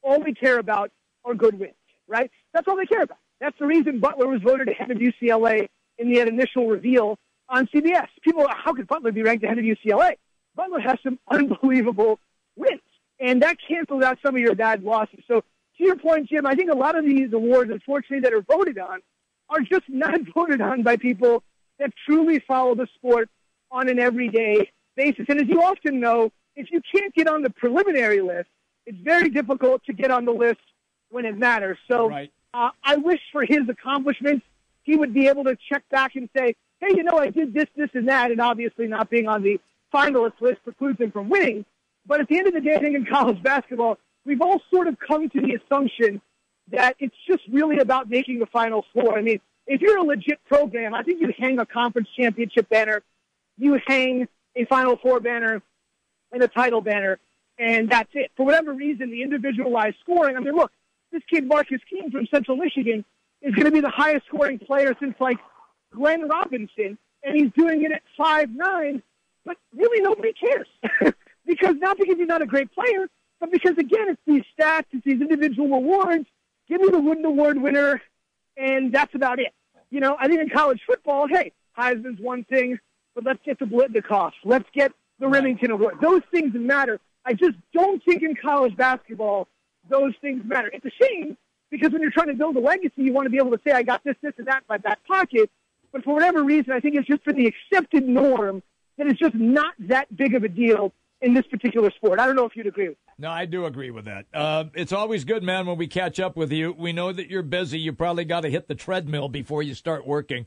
[0.03, 0.91] all we care about
[1.25, 1.75] are good wins,
[2.09, 2.31] right?
[2.53, 3.19] That's all they care about.
[3.41, 8.07] That's the reason Butler was voted ahead of UCLA in the initial reveal on CBS.
[8.23, 10.15] People, how could Butler be ranked ahead of UCLA?
[10.55, 12.19] Butler has some unbelievable
[12.57, 12.81] wins,
[13.19, 15.21] and that cancels out some of your bad losses.
[15.29, 15.43] So,
[15.79, 18.79] to your point, Jim, I think a lot of these awards, unfortunately, that are voted
[18.79, 19.01] on
[19.49, 21.43] are just not voted on by people
[21.79, 23.31] that truly follow the sport
[23.71, 25.27] on an everyday basis.
[25.29, 28.49] And as you often know, if you can't get on the preliminary list,
[28.87, 30.61] it's very difficult to get on the list
[31.11, 31.79] when it matters.
[31.89, 32.31] So Right.
[32.55, 34.45] uh, I wish for his accomplishments,
[34.83, 37.67] he would be able to check back and say, hey, you know, I did this,
[37.77, 38.31] this, and that.
[38.31, 39.61] And obviously, not being on the
[39.93, 41.65] finalist list precludes him from winning.
[42.07, 44.87] But at the end of the day, I think in college basketball, we've all sort
[44.87, 46.21] of come to the assumption
[46.69, 49.19] that it's just really about making the Final Four.
[49.19, 53.03] I mean, if you're a legit program, I think you hang a conference championship banner,
[53.59, 55.63] you hang a Final Four banner,
[56.33, 57.19] and a title banner,
[57.59, 58.31] and that's it.
[58.37, 60.37] For whatever reason, the individualized scoring.
[60.37, 60.73] I mean, look,
[61.13, 63.05] this kid Marcus Keene from Central Michigan
[63.43, 65.39] is going to be the highest scoring player since like
[65.95, 69.03] Glenn Robinson, and he's doing it at five nine.
[69.45, 70.69] But really, nobody cares
[71.47, 73.09] because not because he's not a great player,
[73.41, 76.27] but because again, it's these stats, it's these individual awards.
[76.69, 78.01] Give me the Wooden Award winner,
[78.57, 79.53] and that's about it.
[79.91, 82.79] You know, I think in college football, hey, Heisman's one thing,
[83.15, 84.33] but let's get the Biletnikoff.
[84.45, 85.99] Let's get the Remington Award.
[86.01, 86.99] Those things matter.
[87.25, 89.47] I just don't think in college basketball
[89.89, 90.71] those things matter.
[90.73, 91.37] It's a shame
[91.71, 93.73] because when you're trying to build a legacy, you want to be able to say,
[93.73, 95.51] I got this, this, and that in my back pocket.
[95.93, 98.63] But for whatever reason, I think it's just for the accepted norm
[98.97, 102.19] that it's just not that big of a deal in this particular sport.
[102.19, 103.15] I don't know if you'd agree with that.
[103.19, 104.27] No, I do agree with that.
[104.33, 106.75] Uh, it's always good, man, when we catch up with you.
[106.79, 107.79] We know that you're busy.
[107.79, 110.47] You probably got to hit the treadmill before you start working.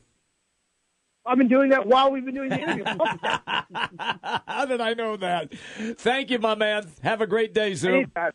[1.26, 2.84] I've been doing that while we've been doing the interview.
[4.48, 5.54] How did I know that?
[5.98, 6.90] Thank you, my man.
[7.02, 7.94] Have a great day, Zoom.
[7.94, 8.32] Anytime.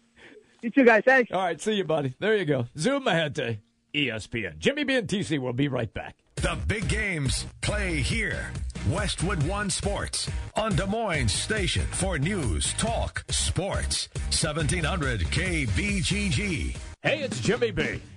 [0.63, 1.03] You too, guys.
[1.05, 1.31] Thanks.
[1.31, 2.15] All right, see you, buddy.
[2.19, 2.67] There you go.
[2.77, 3.59] Zoom Mehenti,
[3.95, 4.59] ESPN.
[4.59, 6.17] Jimmy B and TC will be right back.
[6.37, 8.53] The big games play here.
[8.91, 14.09] Westwood One Sports on Des Moines Station for news, talk, sports.
[14.31, 16.77] 1700 KBGG.
[17.03, 18.01] Hey, it's Jimmy B.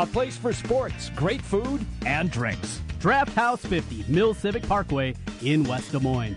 [0.00, 2.80] a place for sports, great food, and drinks.
[3.00, 6.36] Draft House 50, Mill Civic Parkway in West Des Moines.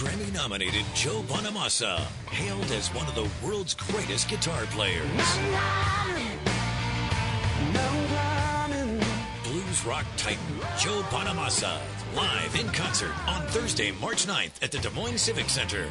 [0.00, 1.98] Grammy nominated Joe Bonamassa,
[2.30, 5.04] hailed as one of the world's greatest guitar players.
[9.44, 10.40] Blues rock titan
[10.78, 11.78] Joe Bonamassa,
[12.16, 15.86] live in concert on Thursday, March 9th at the Des Moines Civic Center.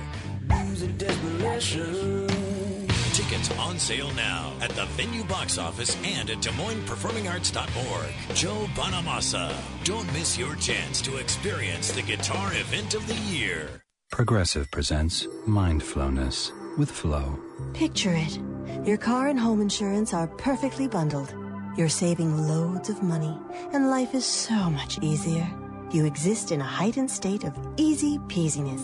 [3.14, 8.36] Tickets on sale now at the venue box office and at Des Moines DesMoinesPerformingArts.org.
[8.36, 9.54] Joe Bonamassa.
[9.84, 13.79] Don't miss your chance to experience the guitar event of the year.
[14.12, 17.40] Progressive presents Mindflowness with Flo.
[17.74, 18.40] Picture it.
[18.84, 21.34] Your car and home insurance are perfectly bundled.
[21.78, 23.38] You're saving loads of money,
[23.72, 25.48] and life is so much easier.
[25.92, 28.82] You exist in a heightened state of easy peasiness.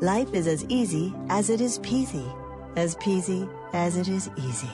[0.00, 2.26] Life is as easy as it is peasy,
[2.74, 4.70] as peasy as it is easy.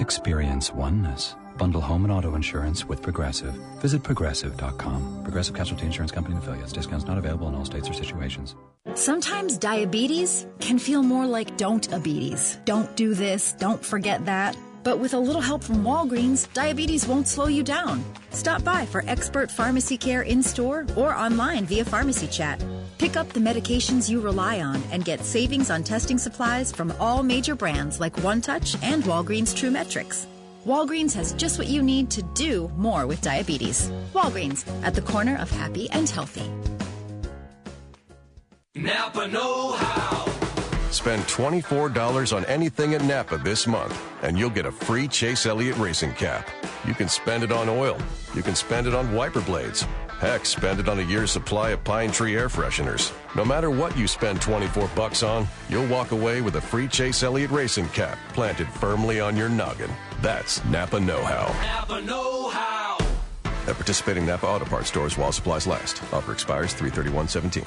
[0.00, 1.36] Experience oneness.
[1.58, 3.54] Bundle home and auto insurance with Progressive.
[3.80, 5.22] Visit progressive.com.
[5.22, 6.72] Progressive Casualty Insurance Company and affiliates.
[6.72, 8.54] Discounts not available in all states or situations.
[8.94, 12.58] Sometimes diabetes can feel more like don't diabetes.
[12.64, 14.56] Don't do this, don't forget that.
[14.82, 18.04] But with a little help from Walgreens, diabetes won't slow you down.
[18.30, 22.62] Stop by for expert pharmacy care in store or online via pharmacy chat.
[22.98, 27.22] Pick up the medications you rely on and get savings on testing supplies from all
[27.22, 30.26] major brands like OneTouch and Walgreens TRUE METRIX.
[30.66, 33.90] Walgreens has just what you need to do more with diabetes.
[34.12, 36.48] Walgreens, at the corner of happy and healthy.
[38.76, 40.30] Napa Know How.
[40.92, 45.76] Spend $24 on anything at Napa this month, and you'll get a free Chase Elliott
[45.78, 46.48] racing cap.
[46.86, 47.98] You can spend it on oil.
[48.34, 49.84] You can spend it on wiper blades.
[50.22, 53.12] Heck, spend it on a year's supply of Pine Tree air fresheners.
[53.34, 57.24] No matter what you spend 24 bucks on, you'll walk away with a free Chase
[57.24, 59.90] Elliott racing cap planted firmly on your noggin.
[60.20, 61.52] That's Napa Know How.
[61.60, 62.98] Napa Know How.
[63.66, 66.00] At participating Napa Auto Parts stores while supplies last.
[66.12, 67.66] Offer expires 331.17.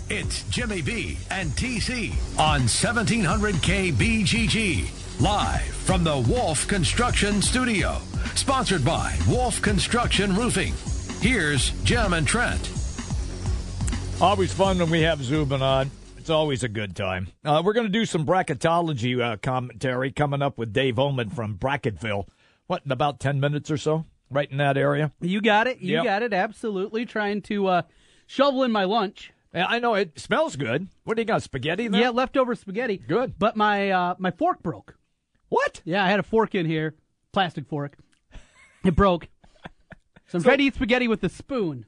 [0.13, 5.21] It's Jimmy B and TC on 1700K BGG.
[5.21, 7.97] Live from the Wolf Construction Studio.
[8.35, 10.73] Sponsored by Wolf Construction Roofing.
[11.21, 12.59] Here's Jim and Trent.
[14.19, 15.89] Always fun when we have Zubin on.
[16.17, 17.27] It's always a good time.
[17.45, 21.57] Uh, we're going to do some bracketology uh, commentary coming up with Dave Ommen from
[21.57, 22.27] Bracketville.
[22.67, 24.03] What, in about 10 minutes or so?
[24.29, 25.13] Right in that area?
[25.21, 25.79] You got it.
[25.79, 26.03] You Yep.
[26.03, 26.33] got it.
[26.33, 27.05] Absolutely.
[27.05, 27.81] Trying to uh,
[28.27, 29.31] shovel in my lunch.
[29.53, 30.87] I know it smells good.
[31.03, 31.43] What do you got?
[31.43, 31.87] Spaghetti?
[31.87, 32.01] There?
[32.01, 32.97] Yeah, leftover spaghetti.
[32.97, 33.35] Good.
[33.37, 34.95] But my uh, my fork broke.
[35.49, 35.81] What?
[35.83, 36.95] Yeah, I had a fork in here,
[37.33, 37.97] plastic fork.
[38.85, 39.27] It broke.
[40.27, 41.85] So I'm trying to eat spaghetti with a spoon.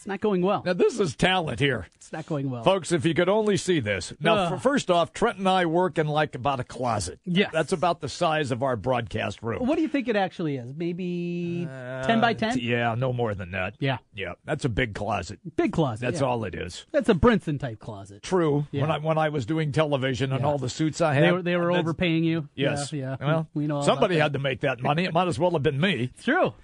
[0.00, 0.62] It's not going well.
[0.64, 2.62] Now this is talent here, It's not going well.
[2.64, 2.90] folks.
[2.90, 4.14] If you could only see this.
[4.18, 7.20] Now, for, first off, Trent and I work in like about a closet.
[7.26, 7.50] Yes.
[7.52, 9.66] that's about the size of our broadcast room.
[9.66, 10.72] What do you think it actually is?
[10.74, 11.68] Maybe
[12.06, 12.52] ten by ten?
[12.52, 13.74] Uh, Yeah, no more than that.
[13.78, 13.98] Yeah.
[14.14, 15.38] yeah, that's a big closet.
[15.56, 16.00] Big closet.
[16.00, 16.26] That's yeah.
[16.28, 16.86] all it is.
[16.92, 18.22] That's a Brinson type closet.
[18.22, 18.66] True.
[18.70, 18.80] Yeah.
[18.80, 20.46] When I when I was doing television and Yeah.
[20.46, 22.48] all the suits I had, They were they were overpaying you.
[22.54, 22.90] Yes.
[22.90, 23.18] Yeah.
[23.20, 23.26] yeah.
[23.26, 25.04] Well, we know somebody had to make that money.
[25.04, 26.04] It might as well have been me.
[26.14, 26.54] It's true.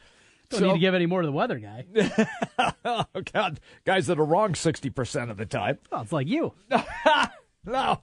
[0.50, 1.84] Don't So- need to give any more to the weather guy.
[2.84, 5.78] oh God, guys that are wrong sixty percent of the time.
[5.92, 6.54] Oh, it's like you.
[7.68, 8.00] No,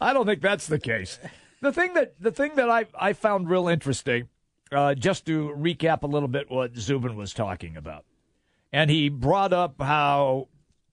[0.00, 1.18] I don't think that's the case.
[1.60, 4.28] The thing that the thing that I I found real interesting,
[4.70, 8.04] uh, just to recap a little bit what Zubin was talking about,
[8.72, 10.46] and he brought up how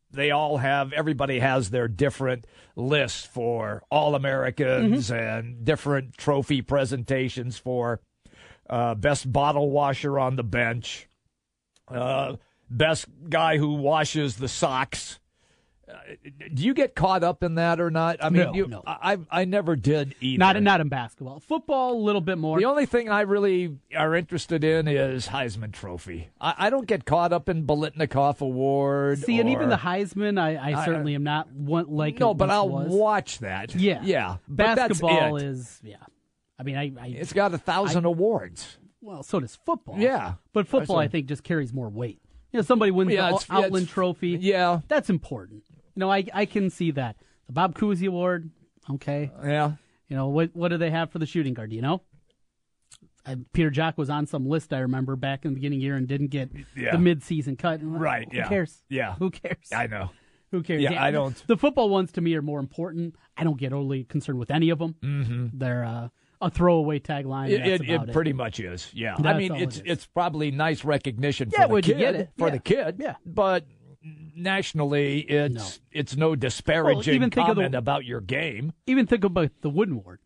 [0.09, 7.59] they all have everybody has their different lists for all Americans and different trophy presentations
[7.59, 7.99] for
[8.73, 11.07] uh, best bottle washer on the bench,
[11.87, 12.35] uh,
[12.69, 15.19] best guy who washes the socks.
[16.53, 18.17] do you get caught up in that or not?
[18.23, 18.81] I mean, No, you, no.
[18.87, 20.39] I I never did either.
[20.39, 21.39] Not not in basketball.
[21.39, 22.57] Football, a little bit more.
[22.57, 26.29] The only thing I really are interested in is Heisman Trophy.
[26.41, 29.19] I, I don't get caught up in Biletnikoff Award.
[29.19, 32.17] See, and even the Heisman, I, I I- certainly am not one like.
[32.19, 32.87] no, but I'll was.
[32.91, 33.75] watch that.
[33.75, 34.37] Yeah, yeah.
[34.47, 35.97] Basketball is yeah.
[36.63, 38.77] I mean, I, I It's got a thousand I- awards.
[39.01, 39.97] Well, so does football.
[39.99, 40.35] Yeah.
[40.53, 42.21] but football, That's I think, just carries more weight.
[42.53, 44.29] You know, somebody wins Yeah, the it's- yeah, Outland it's- Trophy.
[44.39, 45.63] Yeah, that's important.
[45.95, 47.17] You know, I I can see that.
[47.47, 48.49] The Bob Cousy Award,
[48.91, 49.29] okay.
[49.43, 49.73] Yeah.
[50.07, 50.51] You know what?
[50.55, 51.71] What do they have for the shooting guard?
[51.71, 52.01] Do you know?
[53.25, 55.85] I, Peter Jok was on some list I remember back in the beginning of the
[55.85, 56.91] year and didn't get Yeah.
[56.91, 57.79] the mid-season cut.
[57.81, 58.47] Right, Who yeah.
[58.49, 58.83] cares?
[58.89, 59.15] Yeah.
[59.15, 59.69] Who cares?
[59.73, 60.09] I know.
[60.51, 60.81] Who cares?
[60.81, 63.15] Yeah, I don't- The football ones to me are more important.
[63.37, 64.95] I don't get overly concerned with any of them.
[65.01, 65.51] Mhm.
[65.53, 66.09] They're uh,
[66.45, 67.49] a throwaway tagline.
[67.49, 68.89] It, that's it, it pretty much is.
[68.93, 69.15] Yeah.
[69.23, 72.29] I mean, it's it it's probably nice recognition Yeah, for the kid.
[72.37, 72.53] For Yeah.
[72.53, 72.95] the kid.
[72.99, 73.15] Yeah.
[73.25, 73.65] But
[74.35, 78.73] nationally, it's it's no disparaging Well, even think of the- comment about your game.
[78.87, 80.19] Even think about the Wooden Award.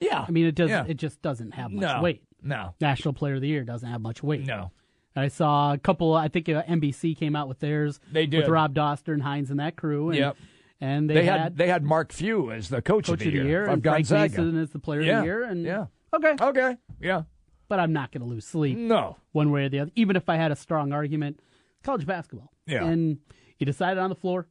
[0.00, 0.24] Yeah.
[0.26, 0.70] I mean, it does.
[0.70, 0.84] Yeah.
[0.86, 2.02] It just doesn't have much No.
[2.02, 2.22] weight.
[2.42, 2.74] No.
[2.80, 4.46] National Player of the Year doesn't have much weight.
[4.46, 4.70] No.
[5.16, 6.14] I saw a couple.
[6.14, 8.00] I think uh, NBC came out with theirs.
[8.10, 8.40] They did.
[8.40, 10.08] with Rob Dauster and Hines and that crew.
[10.10, 10.36] And, Yep.
[10.80, 13.38] And they, They, had, had, they had Mark Few as the coach, Coach of the
[13.38, 14.28] year, and Frank Gonzaga.
[14.42, 15.12] Mason as the Player Yeah.
[15.18, 15.42] of the Year.
[15.44, 15.86] And Yeah.
[16.12, 17.22] okay, okay, yeah.
[17.68, 18.76] But I'm not going to lose sleep.
[18.76, 19.90] No, one way or the other.
[19.94, 21.40] Even if I had a strong argument,
[21.82, 22.52] college basketball.
[22.66, 22.84] Yeah.
[22.84, 23.18] And
[23.58, 24.46] you decided on the floor.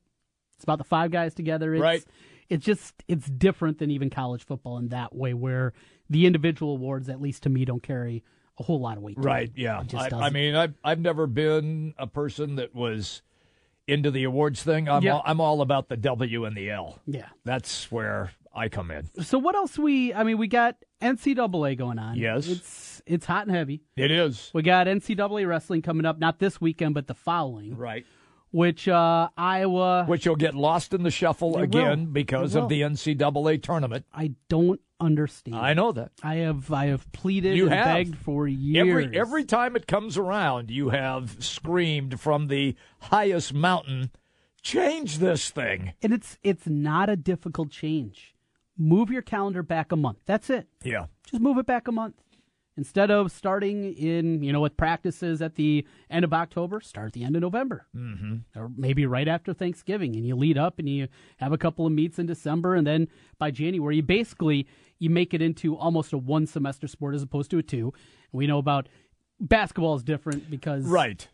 [0.55, 1.73] It's about the five guys together.
[1.75, 2.03] It's, Right.
[2.49, 5.73] It's just it's different than even college football in that way, where
[6.09, 8.23] the individual awards, at least to me, don't carry
[8.59, 9.15] a whole lot of weight.
[9.17, 9.51] Right.
[9.55, 9.81] Yeah.
[9.81, 13.21] It just I, I mean, I've I've never been a person that was
[13.87, 14.87] into the awards thing.
[14.89, 15.15] I'm Yeah.
[15.15, 16.99] all, I'm all about the W and the L.
[17.05, 17.27] Yeah.
[17.43, 19.09] That's where I come in.
[19.23, 20.13] So what else we?
[20.13, 22.17] I mean, we got NCAA going on.
[22.17, 22.47] Yes.
[22.47, 23.81] it's it's hot and heavy.
[23.97, 24.51] It is.
[24.53, 27.75] We got NCAA wrestling coming up, not this weekend, but the following.
[27.75, 28.05] Right.
[28.53, 30.05] Which uh, Iowa.
[30.05, 32.11] Which you'll get lost in the shuffle again will.
[32.11, 34.05] because of the NCAA tournament.
[34.13, 35.55] I don't understand.
[35.57, 36.11] I know that.
[36.21, 37.85] I have I have pleaded You and have.
[37.87, 38.87] begged for years.
[38.87, 44.11] Every every time it comes around, you have screamed from the highest mountain,
[44.61, 48.35] "Change this thing!" and it's it's not a difficult change.
[48.77, 50.19] Move your calendar back a month.
[50.27, 50.67] That's it.
[50.83, 51.07] Yeah.
[51.25, 52.15] Just move it back a month.
[52.75, 57.13] Instead of starting in, you know, with practices at the end of October, start at
[57.13, 57.85] the end of November.
[57.95, 58.59] Mm-hmm.
[58.59, 61.07] Or maybe right after Thanksgiving and you lead up and you
[61.37, 63.07] have a couple of meets in December and then
[63.37, 64.65] by January you basically
[64.97, 67.93] you make it into almost a one semester sport as opposed to a two.
[68.31, 68.89] And we know about
[69.39, 71.27] basketball is different because Right.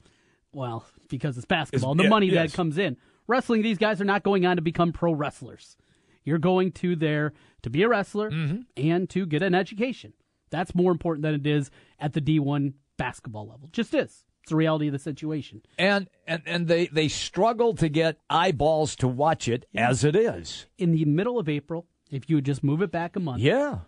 [0.51, 2.51] well, because it's basketball and the yeah, money yes.
[2.51, 2.97] that comes in.
[3.27, 5.77] Wrestling, these guys are not going on to become pro wrestlers.
[6.25, 8.61] You're going to there to be a wrestler Mm-hmm.
[8.75, 10.11] and to get an education.
[10.49, 13.69] That's more important than it is at the D1 basketball level.
[13.71, 14.23] Just is.
[14.41, 15.61] It's the reality of the situation.
[15.77, 20.65] And and and they they struggle to get eyeballs to watch it as it is.
[20.77, 23.79] In the middle of April, if you would just move it back a month, Yeah.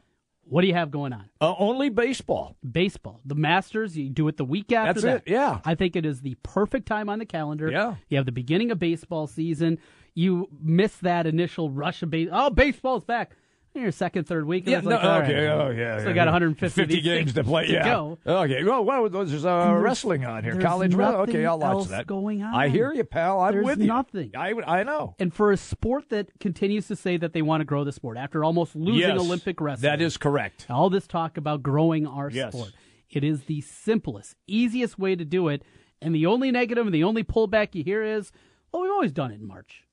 [0.44, 1.30] what do you have going on?
[1.40, 2.58] Uh, only baseball.
[2.70, 3.22] Baseball.
[3.26, 5.24] The Masters, you do it the week after That's that.
[5.28, 5.62] it, yeah.
[5.66, 7.72] I think it is the perfect time on the calendar.
[7.72, 7.96] Yeah.
[8.10, 9.80] You have the beginning of baseball season.
[10.14, 12.28] You miss that initial rush of base.
[12.32, 13.36] Oh, baseball's back.
[13.74, 14.66] Your second, third week.
[14.68, 16.00] Yeah, no, like, okay, right, oh, yeah.
[16.00, 17.68] Still yeah, got 150 50 games to play.
[17.70, 18.16] yeah.
[18.28, 18.64] Okay.
[18.66, 20.60] Well, well there's uh, wrestling on here.
[20.60, 21.30] College wrestling.
[21.30, 22.06] Okay, I'll watch that.
[22.06, 22.54] going on.
[22.54, 23.40] I hear you, pal.
[23.40, 23.88] I'm There's with you.
[23.88, 24.32] nothing.
[24.36, 25.16] I, I know.
[25.20, 28.18] And for a sport that continues to say that they want to grow the sport
[28.18, 30.66] after almost losing Yes, Olympic wrestling, That is correct.
[30.70, 32.52] all this talk about growing our Yes.
[32.54, 32.72] sport.
[33.10, 35.64] It is the simplest, easiest way to do it.
[36.02, 38.32] And the only negative and the only pullback you hear is,
[38.74, 39.84] well, we've always done it in March.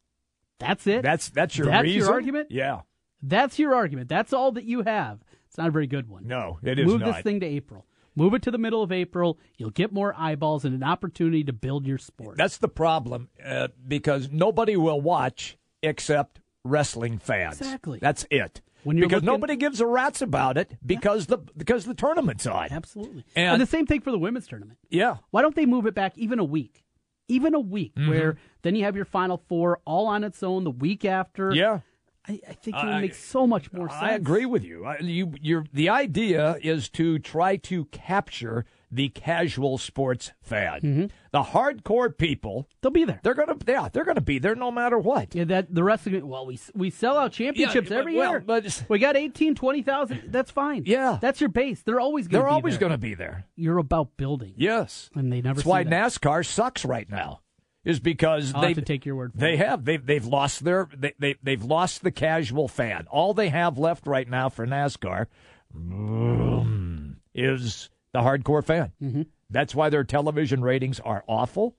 [0.59, 1.03] That's it.
[1.03, 1.99] That's that's your That's reason.
[2.01, 2.49] your argument?
[2.51, 2.81] Yeah.
[3.23, 4.09] That's your argument.
[4.09, 5.21] That's all that you have.
[5.47, 6.27] It's not a very good one.
[6.27, 7.15] No, it is Move not.
[7.15, 7.87] this thing to April.
[8.15, 9.39] Move it to the middle of April.
[9.57, 12.37] You'll get more eyeballs and an opportunity to build your sport.
[12.37, 17.61] That's the problem uh, because nobody will watch except wrestling fans.
[17.61, 17.99] Exactly.
[18.01, 18.61] That's it.
[18.85, 22.47] When you're because looking- nobody gives a rat's about it because the because the tournament's
[22.47, 22.69] on.
[22.71, 23.25] Absolutely.
[23.37, 24.79] And- And, the same thing for the women's tournament.
[24.91, 25.17] Yeah.
[25.31, 26.85] Why don't they move it back even a week?
[27.29, 28.09] Even a week, Mhm.
[28.09, 31.53] where then you have your final four all on its own the week after.
[31.55, 31.81] Yeah.
[32.29, 34.03] I, I think it would make so much more sense.
[34.03, 34.85] I agree with you.
[34.85, 40.81] I, you you're, the idea is to try to capture the casual sports fan.
[40.81, 41.07] Mm-hmm.
[41.31, 43.21] The hardcore people, they'll be there.
[43.23, 45.35] They're gonna yeah, they're gonna be there no matter what.
[45.35, 46.27] Yeah, that the rest of it.
[46.27, 48.41] Well, we we sell out championships Yeah, every well, year.
[48.41, 50.23] but we got 18, 20,000.
[50.29, 50.85] That's fine.
[50.87, 51.19] Yeah.
[51.21, 51.83] that's your base.
[51.83, 52.43] They're always going.
[52.43, 52.89] They're be always there.
[52.89, 53.47] to be there.
[53.57, 54.55] You're about building.
[54.57, 55.57] Yes, and they never.
[55.57, 55.93] That's why that.
[55.93, 57.41] NASCAR sucks right now.
[57.89, 59.59] Is because they have to take your word for they it.
[59.61, 63.07] have they've they've lost their they, they they've lost the casual fan.
[63.11, 65.27] All they have left right now for NASCAR
[65.75, 68.93] mm, is the hardcore fan.
[69.03, 69.23] Mm-hmm.
[69.51, 71.77] That's why their television ratings are awful.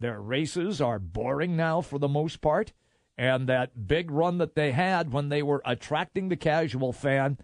[0.00, 2.72] Their races are boring now for the most part.
[3.16, 7.38] and that big run that they had when they were attracting the casual fan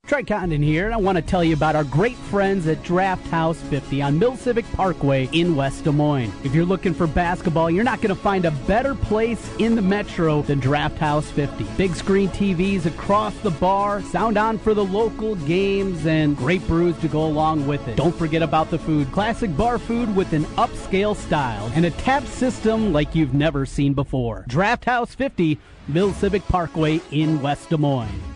[0.07, 3.27] Trent Condon here, and I want to tell you about our great friends at Draft
[3.27, 6.33] House 50 on Mill Civic Parkway in West Des Moines.
[6.45, 9.83] If you're looking for basketball, you're not going to find a better place in the
[9.83, 11.65] metro than Draft House 50.
[11.77, 16.97] Big screen TVs across the bar, sound on for the local games, and great brews
[16.99, 17.97] to go along with it.
[17.97, 19.11] Don't forget about the food.
[19.11, 23.93] Classic bar food with an upscale style and a tap system like you've never seen
[23.93, 24.45] before.
[24.47, 28.36] Draft House 50, Mill Civic Parkway in West Des Moines.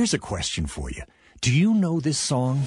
[0.00, 1.02] Here's a question for you.
[1.42, 2.62] Do you know this song?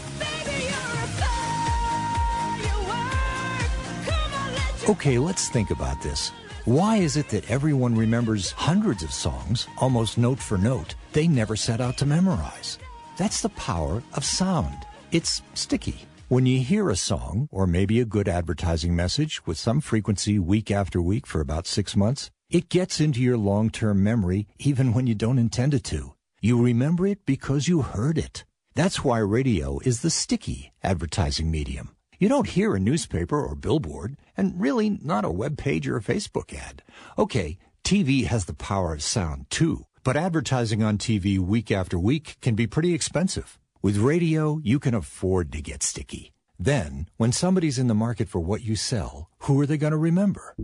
[4.88, 6.30] Okay, let's think about this.
[6.66, 11.56] Why is it that everyone remembers hundreds of songs, almost note for note, they never
[11.56, 12.78] set out to memorize?
[13.18, 14.86] That's the power of sound.
[15.12, 16.06] It's sticky.
[16.30, 20.70] When you hear a song, or maybe a good advertising message with some frequency week
[20.70, 25.08] after week for about six months, it gets into your long term memory even when
[25.08, 26.13] you don't intend it to.
[26.46, 28.44] You remember it because you heard it.
[28.76, 31.96] That's why radio is the sticky advertising medium.
[32.20, 36.02] You don't hear a newspaper or billboard, and really not a web page or a
[36.02, 36.84] Facebook ad.
[37.18, 42.36] Okay, TV has the power of sound too, but advertising on TV week after week
[42.42, 43.58] can be pretty expensive.
[43.82, 46.34] With radio, you can afford to get sticky.
[46.60, 49.98] Then, when somebody's in the market for what you sell, who are they going to
[49.98, 50.58] remember?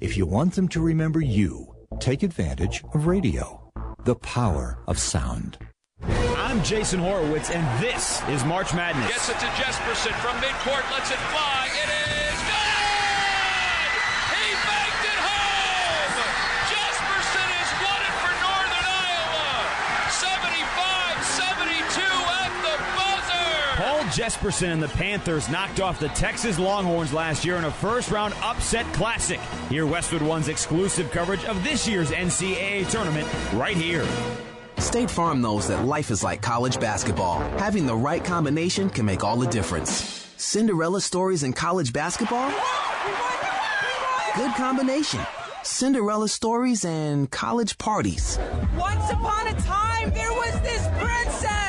[0.00, 3.61] If you want them to remember you, take advantage of radio
[4.04, 5.58] the power of sound.
[6.02, 9.08] I'm Jason Horowitz, and this is March Madness.
[9.08, 11.61] Gets it to Jesperson from midcourt, lets it fly.
[24.12, 28.84] Jesperson and the Panthers knocked off the Texas Longhorns last year in a first-round upset
[28.92, 29.40] classic.
[29.70, 34.06] Hear Westwood One's exclusive coverage of this year's NCAA tournament right here.
[34.76, 37.38] State Farm knows that life is like college basketball.
[37.58, 40.28] Having the right combination can make all the difference.
[40.36, 42.50] Cinderella stories in college basketball?
[44.36, 45.20] Good combination.
[45.62, 48.38] Cinderella stories and college parties.
[48.76, 51.61] Once upon a time, there was this princess!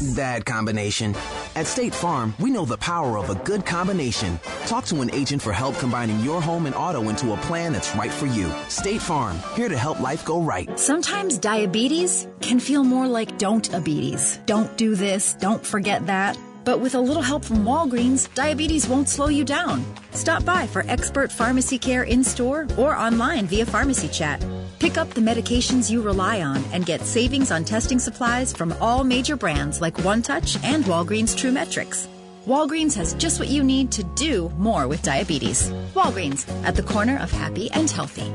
[0.00, 1.14] That combination.
[1.54, 4.40] At State Farm, we know the power of a good combination.
[4.64, 7.94] Talk to an agent for help combining your home and auto into a plan that's
[7.94, 8.50] right for you.
[8.68, 10.78] State Farm, here to help life go right.
[10.78, 14.40] Sometimes diabetes can feel more like don't diabetes.
[14.46, 16.38] Don't do this, don't forget that.
[16.64, 19.84] But with a little help from Walgreens, diabetes won't slow you down.
[20.12, 24.44] Stop by for expert pharmacy care in store or online via pharmacy chat.
[24.78, 29.04] Pick up the medications you rely on and get savings on testing supplies from all
[29.04, 32.06] major brands like OneTouch and Walgreens TRUE METRIX.
[32.46, 35.70] Walgreens has just what you need to do more with diabetes.
[35.94, 38.32] Walgreens, at the corner of happy and healthy.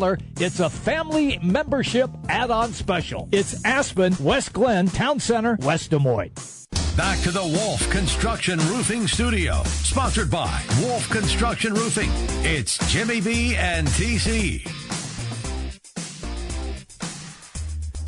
[0.01, 3.29] it's a family membership add-on special.
[3.31, 6.67] It's Aspen, West Glen, Town Center, West Des Moines.
[6.97, 12.09] Back to the Wolf Construction Roofing Studio, sponsored by Wolf Construction Roofing.
[12.43, 14.67] It's Jimmy B and TC.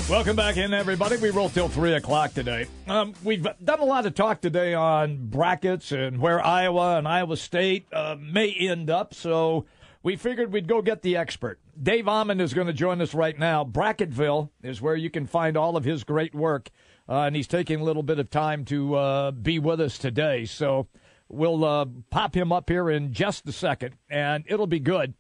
[0.10, 1.18] Welcome back in, everybody.
[1.18, 2.66] We roll till 3 o'clock today.
[2.88, 7.38] Um, we've done a lot of talk today on brackets and where Iowa and Iowa
[7.38, 9.14] State uh, may end up.
[9.14, 9.66] So
[10.04, 11.60] we figured we'd go get the expert.
[11.82, 13.64] Dave Ommen is going to join us right now.
[13.64, 16.70] Bracketville is where you can find all of his great work,
[17.08, 20.43] uh, and he's taking a little bit of time to uh, be with us today.
[20.43, 20.88] So
[21.30, 25.14] we'll uh, pop him up here in just a second, and it'll be good.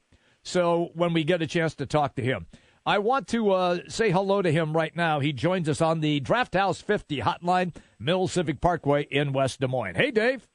[0.43, 2.45] So when we get a chance to talk to him.
[2.85, 5.21] I want to uh, say hello to him right now.
[5.21, 9.67] He joins us on the Draft House 50 hotline, Mill Civic Parkway in West Des
[9.67, 9.95] Moines.
[9.95, 10.49] Hey, Dave.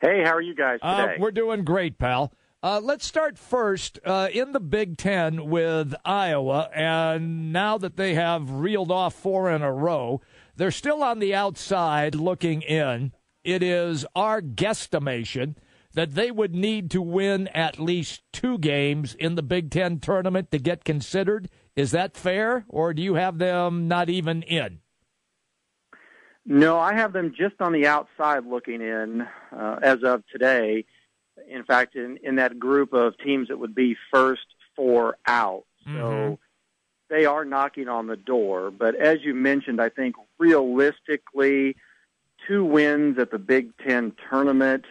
[0.00, 1.14] Hey, how are you guys today?
[1.14, 2.32] Uh, we're doing great, pal.
[2.64, 6.70] Uh, let's start first uh, in the Big Ten with Iowa.
[6.72, 10.20] And now that they have reeled off four in a row,
[10.54, 13.10] they're still on the outside looking in.
[13.42, 15.56] It is our guesstimation
[15.94, 20.52] that they would need to win at least two games in the Big Ten tournament
[20.52, 21.48] to get considered.
[21.74, 24.78] Is that fair, or do you have them not even in?
[26.46, 30.84] No, I have them just on the outside looking in uh, as of today.
[31.48, 35.64] In fact, in, in that group of teams that would be first four out.
[35.84, 36.34] So Mm-hmm.
[37.08, 38.70] they are knocking on the door.
[38.70, 41.76] But as you mentioned, I think realistically,
[42.46, 44.84] two wins at the Big Ten tournament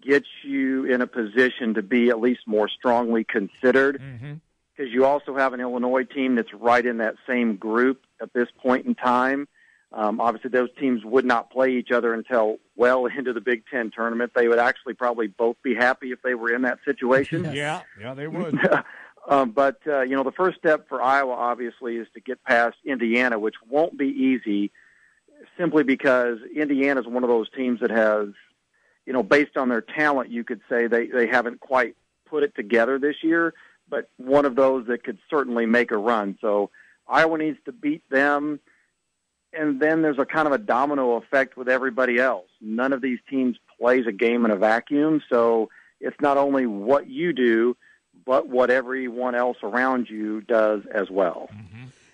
[0.00, 4.00] gets you in a position to be at least more strongly considered.
[4.76, 8.48] Because you also have an Illinois team that's right in that same group at this
[8.62, 9.46] point in time.
[9.92, 13.90] Um, obviously, those teams would not play each other until well into the Big Ten
[13.90, 14.32] tournament.
[14.34, 17.44] They would actually probably both be happy if they were in that situation.
[17.52, 18.58] Yeah, yeah, they would.
[19.28, 22.76] um, but uh, you know, the first step for Iowa obviously is to get past
[22.84, 24.70] Indiana, which won't be easy,
[25.58, 28.28] simply because Indiana is one of those teams that has,
[29.06, 32.54] you know, based on their talent, you could say they they haven't quite put it
[32.54, 33.54] together this year,
[33.88, 36.38] but one of those that could certainly make a run.
[36.40, 36.70] So
[37.08, 38.60] Iowa needs to beat them.
[39.52, 42.46] And then there's a kind of a domino effect with everybody else.
[42.60, 45.70] None of these teams plays a game in a vacuum, so
[46.00, 47.76] it's not only what you do,
[48.24, 51.50] but what everyone else around you does as well.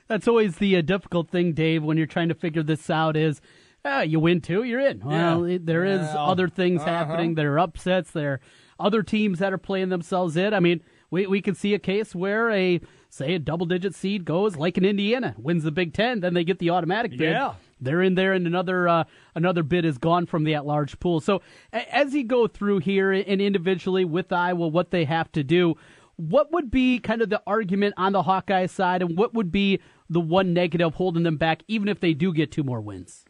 [0.08, 3.40] That's always the uh, difficult thing, Dave, when you're trying to figure this out is
[3.86, 5.00] ah, you win two, you're in.
[5.00, 6.90] Well, it, there is Well, other things uh-huh.
[6.90, 7.34] happening.
[7.34, 8.10] There are upsets.
[8.10, 8.40] There are
[8.78, 10.52] other teams that are playing themselves in.
[10.52, 12.80] I mean, we, we can see a case where a,
[13.16, 16.44] say, a double digit seed goes like in Indiana, wins the Big Ten, then they
[16.44, 17.20] get the automatic bid.
[17.32, 17.54] Yeah.
[17.80, 19.04] They're in there, and another uh,
[19.34, 21.20] another bid is gone from the at large pool.
[21.20, 21.42] So,
[21.74, 25.74] a- as you go through here and individually with Iowa, what they have to do,
[26.16, 29.80] what would be kind of the argument on the Hawkeye side, and what would be
[30.08, 33.25] the one negative holding them back, even if they do get two more wins?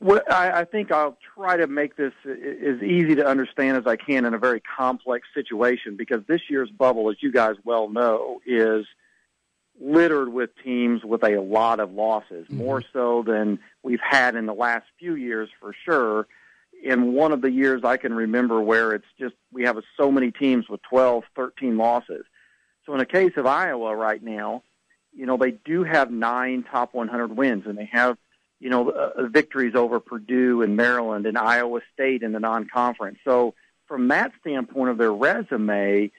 [0.00, 3.96] Well, I, I think I'll try to make this as easy to understand as I
[3.96, 8.40] can in a very complex situation because this year's bubble, as you guys well know,
[8.46, 8.84] is
[9.80, 12.58] littered with teams with a lot of losses, mm-hmm.
[12.58, 16.26] more so than we've had in the last few years for sure.
[16.82, 20.30] In one of the years I can remember where it's just we have so many
[20.30, 22.24] teams with 12, 13 losses.
[22.84, 24.62] So in the case of Iowa right now,
[25.14, 28.18] you know, they do have nine top 100 wins and they have
[28.60, 33.18] you know, uh, victories over Purdue and Maryland and Iowa State in the non-conference.
[33.24, 33.54] So
[33.86, 36.10] from that standpoint of their resume,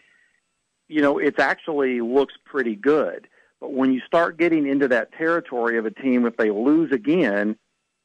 [0.88, 3.28] you know, it actually looks pretty good.
[3.60, 7.58] But when you start getting into that territory of a team, if they lose again,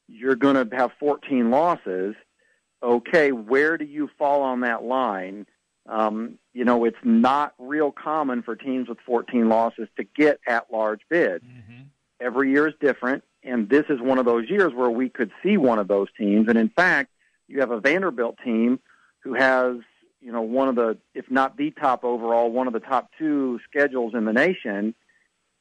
[0.07, 2.15] you're going to have 14 losses.
[2.81, 5.45] Okay, where do you fall on that line?
[5.87, 11.01] Um, you know, it's not real common for teams with 14 losses to get at-large
[11.09, 11.45] bids.
[12.19, 15.57] Every year is different, and this is one of those years where we could see
[15.57, 16.47] one of those teams.
[16.47, 17.11] And in fact,
[17.47, 18.79] you have a Vanderbilt team
[19.19, 19.77] who has,
[20.21, 23.59] you know, one of the, if not the top overall, one of the top two
[23.69, 24.95] schedules in the nation.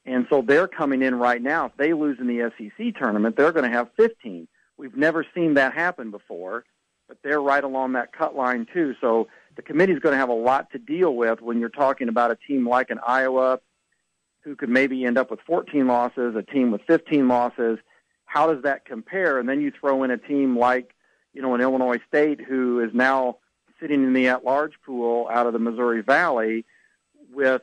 [0.05, 1.67] And so they're coming in right now.
[1.67, 4.49] If they lose in the SEC tournament, they're going to have 15.
[4.77, 6.65] We've never seen that happen before,
[7.09, 8.95] but they're right along that cut line too.
[9.01, 12.31] So the committee's going to have a lot to deal with when you're talking about
[12.31, 13.61] a team like an Iowa
[14.45, 17.79] who could maybe end up with 14 losses, a team with 15 losses.
[18.25, 19.39] How does that compare?
[19.39, 20.95] And then you throw in a team like,
[21.33, 23.39] you know, an Illinois State who is now
[23.81, 26.65] sitting in the at-large pool out of the Missouri Valley
[27.33, 27.63] with,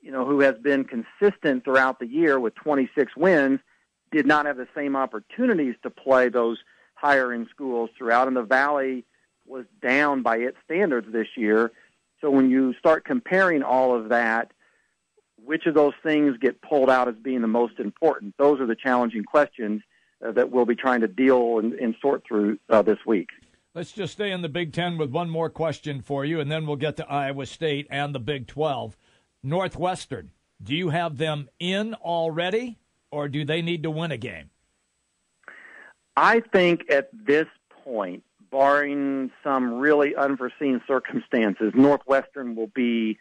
[0.00, 3.60] you know, who has been consistent throughout the year with 26 wins,
[4.12, 6.58] did not have the same opportunities to play those
[6.94, 8.28] higher end schools throughout.
[8.28, 9.04] And the Valley
[9.46, 11.72] was down by its standards this year.
[12.20, 14.52] So when you start comparing all of that,
[15.46, 18.34] which of those things get pulled out as being the most important?
[18.36, 19.82] Those are the challenging questions
[20.24, 23.28] uh, that we'll be trying to deal and, and sort through uh, this week.
[23.74, 26.66] Let's just stay in the Big Ten with one more question for you, and then
[26.66, 28.96] we'll get to Iowa State and the Big 12.
[29.42, 30.30] Northwestern.
[30.62, 32.78] Do you have them in already,
[33.10, 34.50] or do they need to win a game?
[36.16, 37.46] I think at this
[37.84, 43.18] point, barring some really unforeseen circumstances, Northwestern will be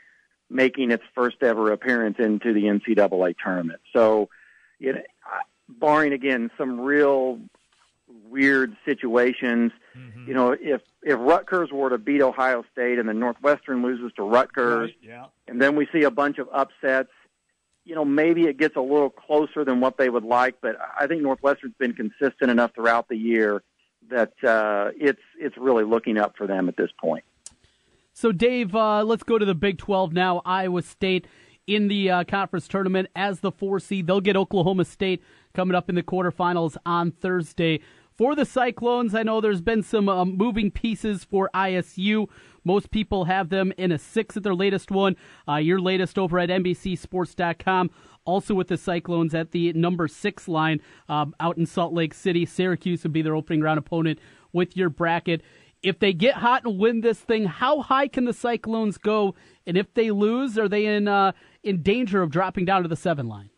[0.49, 3.81] making its first ever appearance into the NCAA tournament.
[3.93, 4.29] So,
[4.79, 5.01] you know,
[5.67, 7.39] barring again some real
[8.29, 9.71] weird situations,
[10.27, 14.23] you know, if if Rutgers were to beat Ohio State and then Northwestern loses to
[14.23, 15.25] Rutgers, Right, yeah.
[15.47, 17.11] and then we see a bunch of upsets,
[17.85, 21.07] you know, maybe it gets a little closer than what they would like, but I
[21.07, 23.63] think Northwestern's been consistent enough throughout the year
[24.09, 27.23] that uh, it's it's really looking up for them at this point.
[28.18, 30.41] So, Dave, uh, let's go to the Big 12 now.
[30.45, 31.28] Iowa State
[31.68, 34.07] in the uh, conference tournament as the four seed.
[34.07, 35.22] They'll get Oklahoma State
[35.53, 37.82] coming up in the quarterfinals on Thursday.
[38.13, 42.30] For the Cyclones, I know there's been some um, moving pieces for ISU.
[42.63, 45.18] Most people have them in a six at their latest one.
[45.45, 47.91] Uh, your latest over at NBCSports.com.
[48.24, 52.45] Also with the Cyclones at the number six line um, out in Salt Lake City.
[52.45, 54.20] Syracuse would be their opening round opponent
[54.53, 55.41] with your bracket.
[55.86, 59.36] If they get hot and win this thing, how high can the Cyclones go?
[59.67, 61.33] And if they lose, are they in uh,
[61.63, 63.49] in danger of dropping down to the seven line?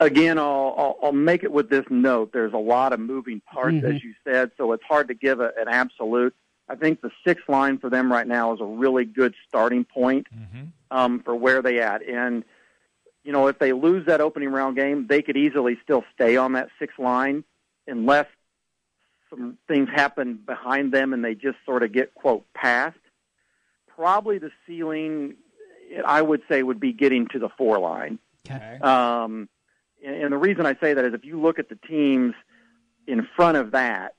[0.00, 2.32] Again, I'll, I'll, I'll make it with this note.
[2.32, 3.96] There's a lot of moving parts, Mhm.
[3.96, 6.34] as you said, so it's hard to give a, an absolute.
[6.68, 10.26] I think the sixth line for them right now is a really good starting point
[10.90, 12.02] um, for where they at.
[12.06, 12.44] And
[13.24, 16.54] you know, if they lose that opening round game, they could easily still stay on
[16.54, 17.44] that sixth line
[17.86, 18.26] unless
[19.30, 22.98] some things happen behind them and they just sort of get quote passed.
[23.86, 25.36] Probably the ceiling,
[26.04, 28.18] I would say, would be getting to the four line.
[28.46, 28.78] Okay.
[28.80, 29.48] Um,
[30.04, 32.34] and, and the reason I say that is if you look at the teams
[33.06, 34.14] in front of that,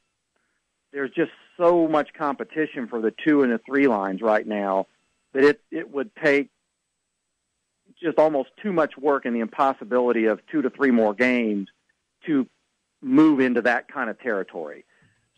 [0.93, 4.87] there's just so much competition for the two and the three lines right now
[5.33, 6.49] that it, it would take
[8.01, 11.67] just almost too much work and the impossibility of two to three more games
[12.25, 12.47] to
[13.01, 14.85] move into that kind of territory.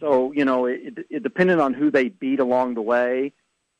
[0.03, 3.31] So, you know, it, it depended on who they beat along the way,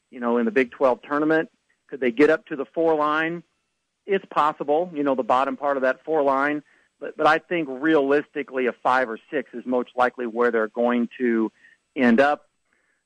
[0.10, 1.50] you know, in the Big 12 tournament,
[1.90, 3.44] could they get up to the four line?
[4.06, 6.64] It's possible, you know, the bottom part of that four line,
[7.02, 11.10] but but I think realistically a five or six is most likely where they're going
[11.18, 11.52] to
[11.94, 12.48] end up.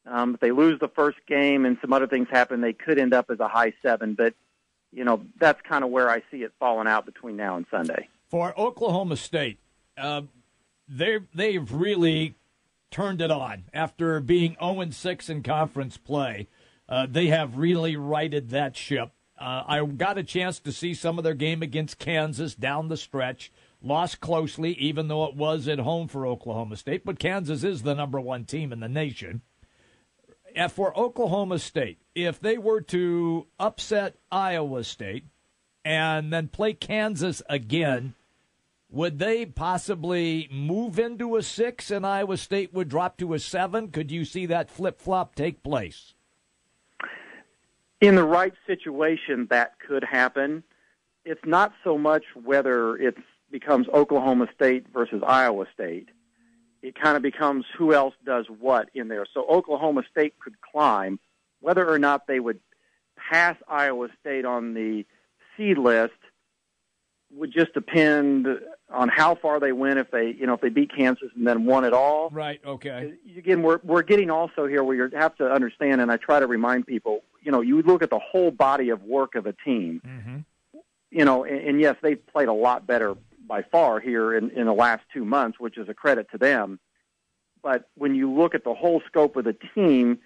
[0.05, 3.13] Um, if they lose the first game and some other things happen, they could end
[3.13, 4.13] up as a high seven.
[4.13, 4.35] But
[4.91, 8.07] you know, that's kind of where I see it falling out between now and Sunday.
[8.29, 9.57] For Oklahoma State,
[9.97, 10.21] uh,
[10.87, 12.35] they they've really
[12.91, 16.47] turned it on after being 0 6 in conference play.
[16.89, 19.11] Uh, they have really righted that ship.
[19.39, 22.97] Uh, I got a chance to see some of their game against Kansas down the
[22.97, 23.51] stretch.
[23.81, 27.05] Lost closely, even though it was at home for Oklahoma State.
[27.05, 29.41] But Kansas is the number one team in the nation.
[30.55, 35.25] And for Oklahoma State, if they were to upset Iowa State
[35.85, 38.15] and then play Kansas again,
[38.89, 43.89] would they possibly move into a six and Iowa State would drop to a seven?
[43.89, 46.13] Could you see that flip flop take place?
[48.01, 50.63] in the right situation, that could happen.
[51.25, 53.15] It's not so much whether it
[53.51, 56.09] becomes Oklahoma State versus Iowa State.
[56.81, 59.25] It kind of becomes who else does what in there.
[59.33, 61.19] So Oklahoma State could climb.
[61.59, 62.59] Whether or not they would
[63.31, 65.05] pass Iowa State on the
[65.55, 66.13] seed list
[67.31, 68.47] would just depend
[68.89, 69.99] on how far they went.
[69.99, 72.59] If they, you know, if they beat Kansas and then won it all, Right.
[72.65, 73.13] Okay.
[73.37, 76.47] again, we're we're getting also here where you have to understand, and I try to
[76.47, 80.01] remind people, you know, you look at the whole body of work of a team,
[80.05, 80.37] mm-hmm.
[81.11, 83.15] you know, and, and yes, they've played a lot better
[83.47, 86.79] by far here in, in the last two months, which is a credit to them.
[87.63, 90.19] But when you look at the whole scope of the team,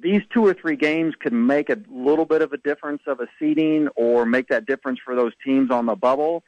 [0.00, 3.28] these two or three games could make a little bit of a difference of a
[3.38, 6.42] seeding or make that difference for those teams on the bubble.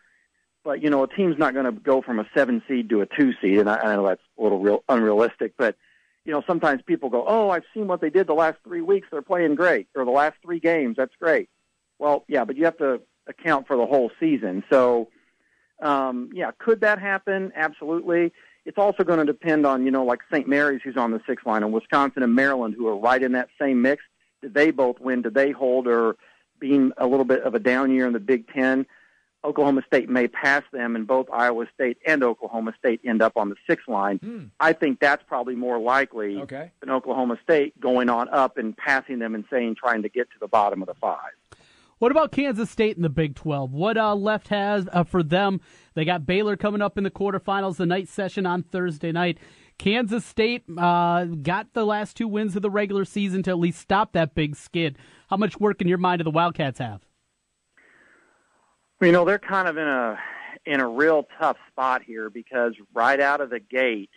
[0.67, 3.07] But you know, a team's not going to go from a seven seed to a
[3.07, 5.53] two seed, and I, I know that's a little real unrealistic.
[5.57, 5.77] But
[6.25, 9.07] you know, sometimes people go, "Oh, I've seen what they did the last three weeks.
[9.09, 10.97] They're playing great, or the last three games.
[10.97, 11.49] That's great."
[12.01, 14.64] Well, yeah, but you have to account for the whole season.
[14.69, 15.07] So,
[15.81, 17.53] um, yeah, could that happen?
[17.55, 18.33] Absolutely.
[18.64, 20.49] It's also going to depend on, you know, like St.
[20.49, 23.51] Mary's, who's on the sixth line, and Wisconsin and Maryland, who are right in that
[23.61, 24.03] same mix.
[24.43, 25.23] Did they both win?
[25.23, 26.17] Did they hold, or
[26.59, 28.85] being a little bit of a down year in the Big Ten?
[29.45, 33.49] Oklahoma State may pass them, and both Iowa State and Oklahoma State end up on
[33.49, 34.51] the sixth line.
[34.59, 36.72] I think that's probably more likely Okay.
[36.80, 40.37] than Oklahoma State going on up and passing them and saying trying to get to
[40.41, 41.30] the bottom of the five.
[41.99, 43.72] What about Kansas State in the Big 12?
[43.72, 45.61] What uh, left has uh, for them?
[45.95, 49.39] They got Baylor coming up in the quarterfinals, the night session on Thursday night.
[49.78, 53.78] Kansas State uh, got the last two wins of the regular season to at least
[53.80, 54.99] stop that big skid.
[55.30, 57.01] How much work in your mind do the Wildcats have?
[59.01, 60.19] You know, they're kind of in a
[60.65, 64.11] in a real tough spot here because right out of the gate,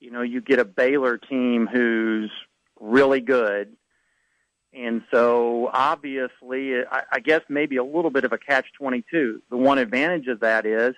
[0.00, 2.30] you know, you get a Baylor team who's
[2.80, 3.76] really good.
[4.72, 9.42] And so obviously, I, guess maybe a little bit of a catch 22.
[9.48, 10.94] The one advantage of that is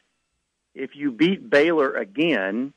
[0.74, 2.72] if you beat Baylor again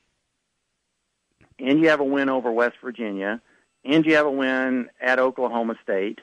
[1.57, 3.41] and you have a win over West Virginia
[3.85, 6.19] and you have a win at Oklahoma State,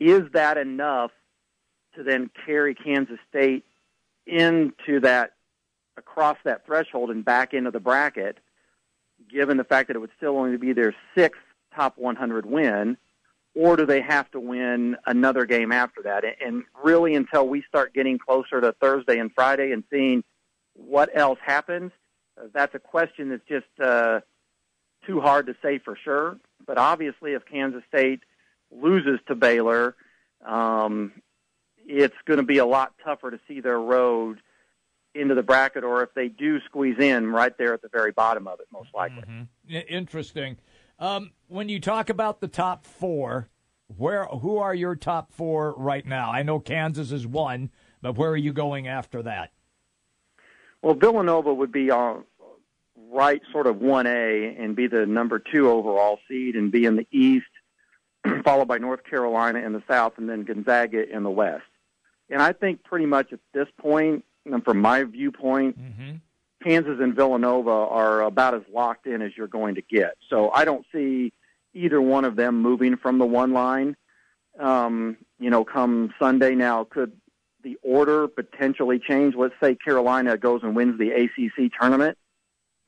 [0.00, 1.10] is that enough
[1.96, 3.64] to then carry Kansas State
[4.26, 5.32] into that
[5.96, 8.38] across that threshold and back into the bracket,
[9.30, 11.40] given the fact that it would still only be their sixth
[11.74, 12.96] top 100 win,
[13.54, 16.24] or do they have to win another game after that?
[16.44, 20.22] And really, until we start getting closer to Thursday and Friday and seeing
[20.74, 21.92] what else happens,
[22.52, 24.20] that's a question that's just uh,
[25.06, 26.38] too hard to say for sure.
[26.66, 28.20] But obviously, if Kansas State
[28.70, 29.96] loses to Baylor,
[30.44, 31.12] um,
[31.86, 34.40] it's going to be a lot tougher to see their road
[35.14, 38.46] into the bracket, or if they do squeeze in right there at the very bottom
[38.46, 39.22] of it, most likely.
[39.22, 39.76] Mm-hmm.
[39.88, 40.58] Interesting.
[40.98, 43.48] Um, when you talk about the top four,
[43.96, 46.30] where who are your top four right now?
[46.30, 47.70] I know Kansas is one,
[48.02, 49.52] but where are you going after that?
[50.82, 52.24] Well, Villanova would be on
[53.10, 56.96] right, sort of one A, and be the number two overall seed, and be in
[56.96, 57.46] the East,
[58.44, 61.64] followed by North Carolina in the South, and then Gonzaga in the West.
[62.30, 66.16] And I think pretty much at this point, and from my viewpoint, mm-hmm.
[66.62, 70.16] Kansas and Villanova are about as locked in as you're going to get.
[70.28, 71.32] So I don't see
[71.74, 73.96] either one of them moving from the one line.
[74.58, 77.12] Um, you know, come Sunday now, could
[77.62, 79.34] the order potentially change?
[79.36, 82.16] Let's say Carolina goes and wins the ACC tournament.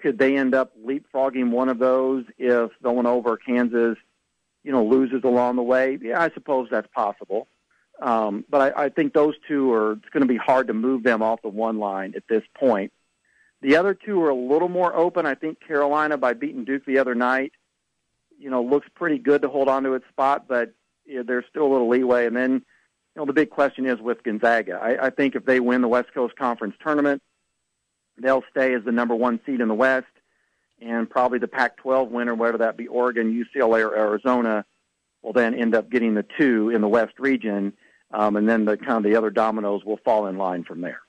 [0.01, 3.99] Could they end up leapfrogging one of those if Villanova or Kansas,
[4.64, 5.99] you know, loses along the way?
[6.01, 7.49] Yeah, I suppose that's possible.
[8.01, 11.03] Um, but I, I think those two are, it's going to be hard to move
[11.03, 12.92] them off the one line at this point.
[13.61, 15.26] The other two are a little more open.
[15.26, 17.53] I think Carolina, by beating Duke the other night,
[18.38, 20.72] you know, looks pretty good to hold on to its spot, but
[21.05, 22.26] you know, there's still a little leeway.
[22.26, 22.62] And then, you
[23.16, 24.78] know, the big question is with Gonzaga.
[24.80, 27.20] I, I think if they win the West Coast Conference tournament,
[28.16, 30.07] they'll stay as the number one seed in the West,
[30.80, 34.64] and probably the Pac-12 winner, whether that be Oregon, UCLA, or Arizona,
[35.22, 37.72] will then end up getting the two in the West region
[38.11, 41.00] um, and then the kind of the other dominoes will fall in line from there.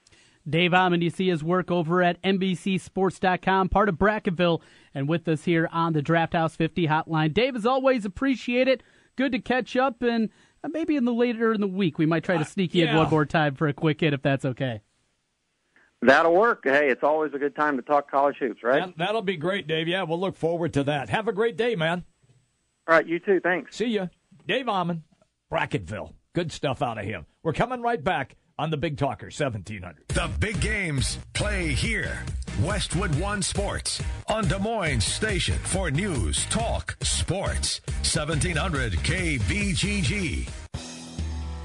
[0.49, 4.61] Dave Ommen, you see his work over at NBCSports.com, part of Bracketville,
[4.93, 7.33] and with us here on the Draft House 50 hotline.
[7.33, 8.81] Dave, as always, appreciate it.
[9.15, 10.29] Good to catch up, and
[10.63, 12.91] uh, maybe in the later in the week we might try to sneak you yeah.
[12.91, 14.81] in one more time for a quick hit if that's okay.
[16.01, 16.61] That'll work.
[16.63, 18.85] Hey, it's always a good time to talk college hoops, right?
[18.85, 19.87] That, that'll be great, Dave.
[19.87, 21.09] Yeah, we'll look forward to that.
[21.09, 22.05] Have a great day, man.
[22.87, 23.41] All right, you too.
[23.41, 23.75] Thanks.
[23.75, 24.07] See ya.
[24.47, 25.01] Dave Ommen,
[25.51, 26.13] Bracketville.
[26.39, 27.25] Good stuff out of him.
[27.43, 30.07] We're coming right back on the Big Talker 1700.
[30.07, 32.23] The big games play here.
[32.63, 37.81] Westwood One Sports on Des Moines Station for news, talk, sports.
[38.05, 40.68] 1700 KBGG.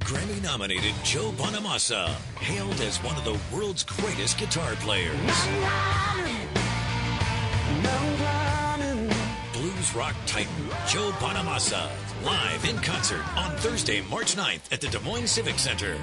[0.00, 5.14] Grammy nominated Joe Bonamassa, hailed as one of the world's greatest guitar players.
[9.52, 10.52] Blues rock titan
[10.88, 11.90] Joe Bonamassa,
[12.24, 15.96] live in concert on Thursday, March 9th at the Des Moines Civic Center.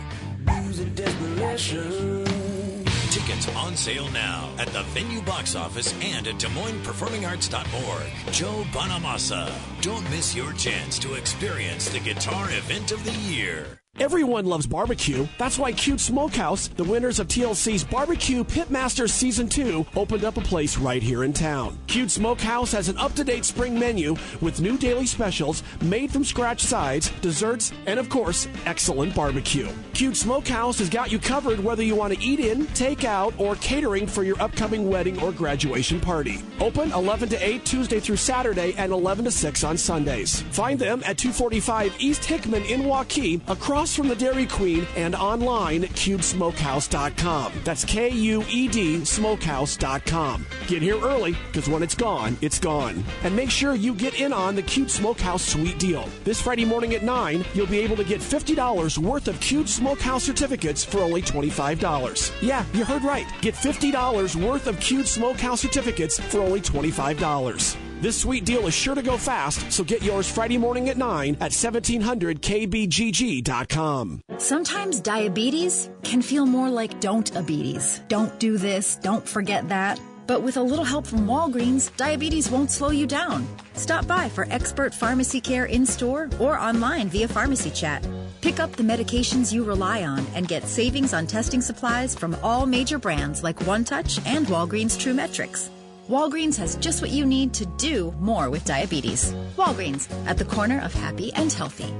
[3.10, 6.86] Tickets on sale now at the venue box office and at Des Moines
[7.26, 8.34] Arts.org.
[8.34, 9.52] Joe Bonamassa.
[9.82, 13.80] Don't miss your chance to experience the guitar event of the year.
[13.98, 15.26] Everyone loves barbecue.
[15.38, 20.42] That's why Kued Smokehouse, the winners of TLC's Barbecue Pitmasters Season 2, opened up a
[20.42, 21.78] place right here in town.
[21.88, 26.26] Kued Smokehouse has an up to date spring menu with new daily specials, made from
[26.26, 29.70] scratch sides, desserts, and of course, excellent barbecue.
[29.94, 33.56] Kued Smokehouse has got you covered whether you want to eat in, take out, or
[33.56, 36.42] catering for your upcoming wedding or graduation party.
[36.60, 40.42] Open 11 to 8 Tuesday through Saturday and 11 to 6 on Sundays.
[40.52, 45.84] Find them at 245 East Hickman in Waukee, across from the Dairy Queen, and online
[45.84, 47.52] at kuedsmokehouse.com.
[47.64, 50.46] That's K U E D smokehouse.com.
[50.68, 53.04] Get here early because when it's gone, it's gone.
[53.24, 56.08] And make sure you get in on the Kued Smokehouse Sweet Deal.
[56.24, 60.24] This Friday morning at 9, you'll be able to get $50 worth of Kued Smokehouse
[60.24, 62.32] certificates for only $25.
[62.42, 63.28] Yeah, you heard right.
[63.42, 67.85] Get $50 worth of Kued Smokehouse certificates for only $25.
[68.06, 71.38] This sweet deal is sure to go fast, so get yours Friday morning at 9
[71.42, 74.22] at 1700kbgg.com.
[74.38, 78.02] Sometimes diabetes can feel more like don't diabetes.
[78.08, 80.00] Don't do this, don't forget that.
[80.28, 83.48] But with a little help from Walgreens, diabetes won't slow you down.
[83.74, 88.08] Stop by for expert pharmacy care in store or online via pharmacy chat.
[88.40, 92.68] Pick up the medications you rely on and get savings on testing supplies from all
[92.68, 95.72] major brands like OneTouch and Walgreens TRUE METRIX.
[96.10, 99.34] Walgreens has just what you need to do more with diabetes.
[99.58, 101.92] Walgreens, at the corner of happy and healthy.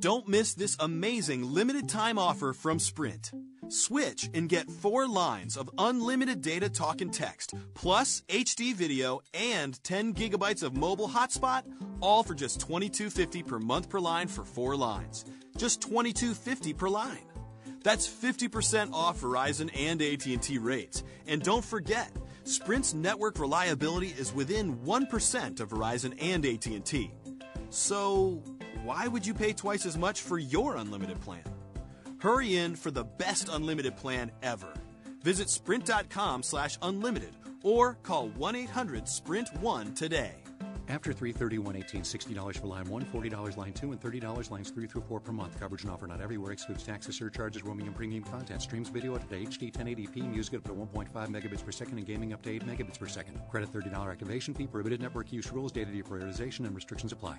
[0.00, 3.30] Don't miss this amazing limited time offer from Sprint.
[3.68, 9.80] Switch and get four lines of unlimited data, talk, and text, plus HD video and
[9.84, 11.62] 10 gigabytes of mobile hotspot,
[12.00, 15.24] all for just $22.50 per month per line for four lines.
[15.56, 17.29] Just $22.50 per line.
[17.82, 21.02] That's 50% off Verizon and AT&T rates.
[21.26, 22.10] And don't forget,
[22.44, 27.10] Sprint's network reliability is within 1% of Verizon and AT&T.
[27.70, 28.42] So,
[28.84, 31.44] why would you pay twice as much for your unlimited plan?
[32.18, 34.72] Hurry in for the best unlimited plan ever.
[35.22, 40.34] Visit sprint.com slash unlimited or call 1-800-SPRINT1 today.
[40.90, 45.20] After 331.18, $60 for line 1, $40 line 2, and $30 lines 3 through 4
[45.20, 45.58] per month.
[45.60, 46.50] Coverage and offer not everywhere.
[46.50, 48.60] Excludes taxes, surcharges, roaming, and premium content.
[48.60, 52.42] Streams video at HD 1080p, music up to 1.5 megabits per second, and gaming up
[52.42, 53.40] to 8 megabits per second.
[53.48, 54.66] Credit $30 activation fee.
[54.66, 55.70] Prohibited network use rules.
[55.70, 57.38] Data deprioritization and restrictions apply.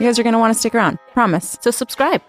[0.00, 0.98] You guys are going to want to stick around.
[1.12, 1.58] Promise.
[1.60, 2.22] So subscribe.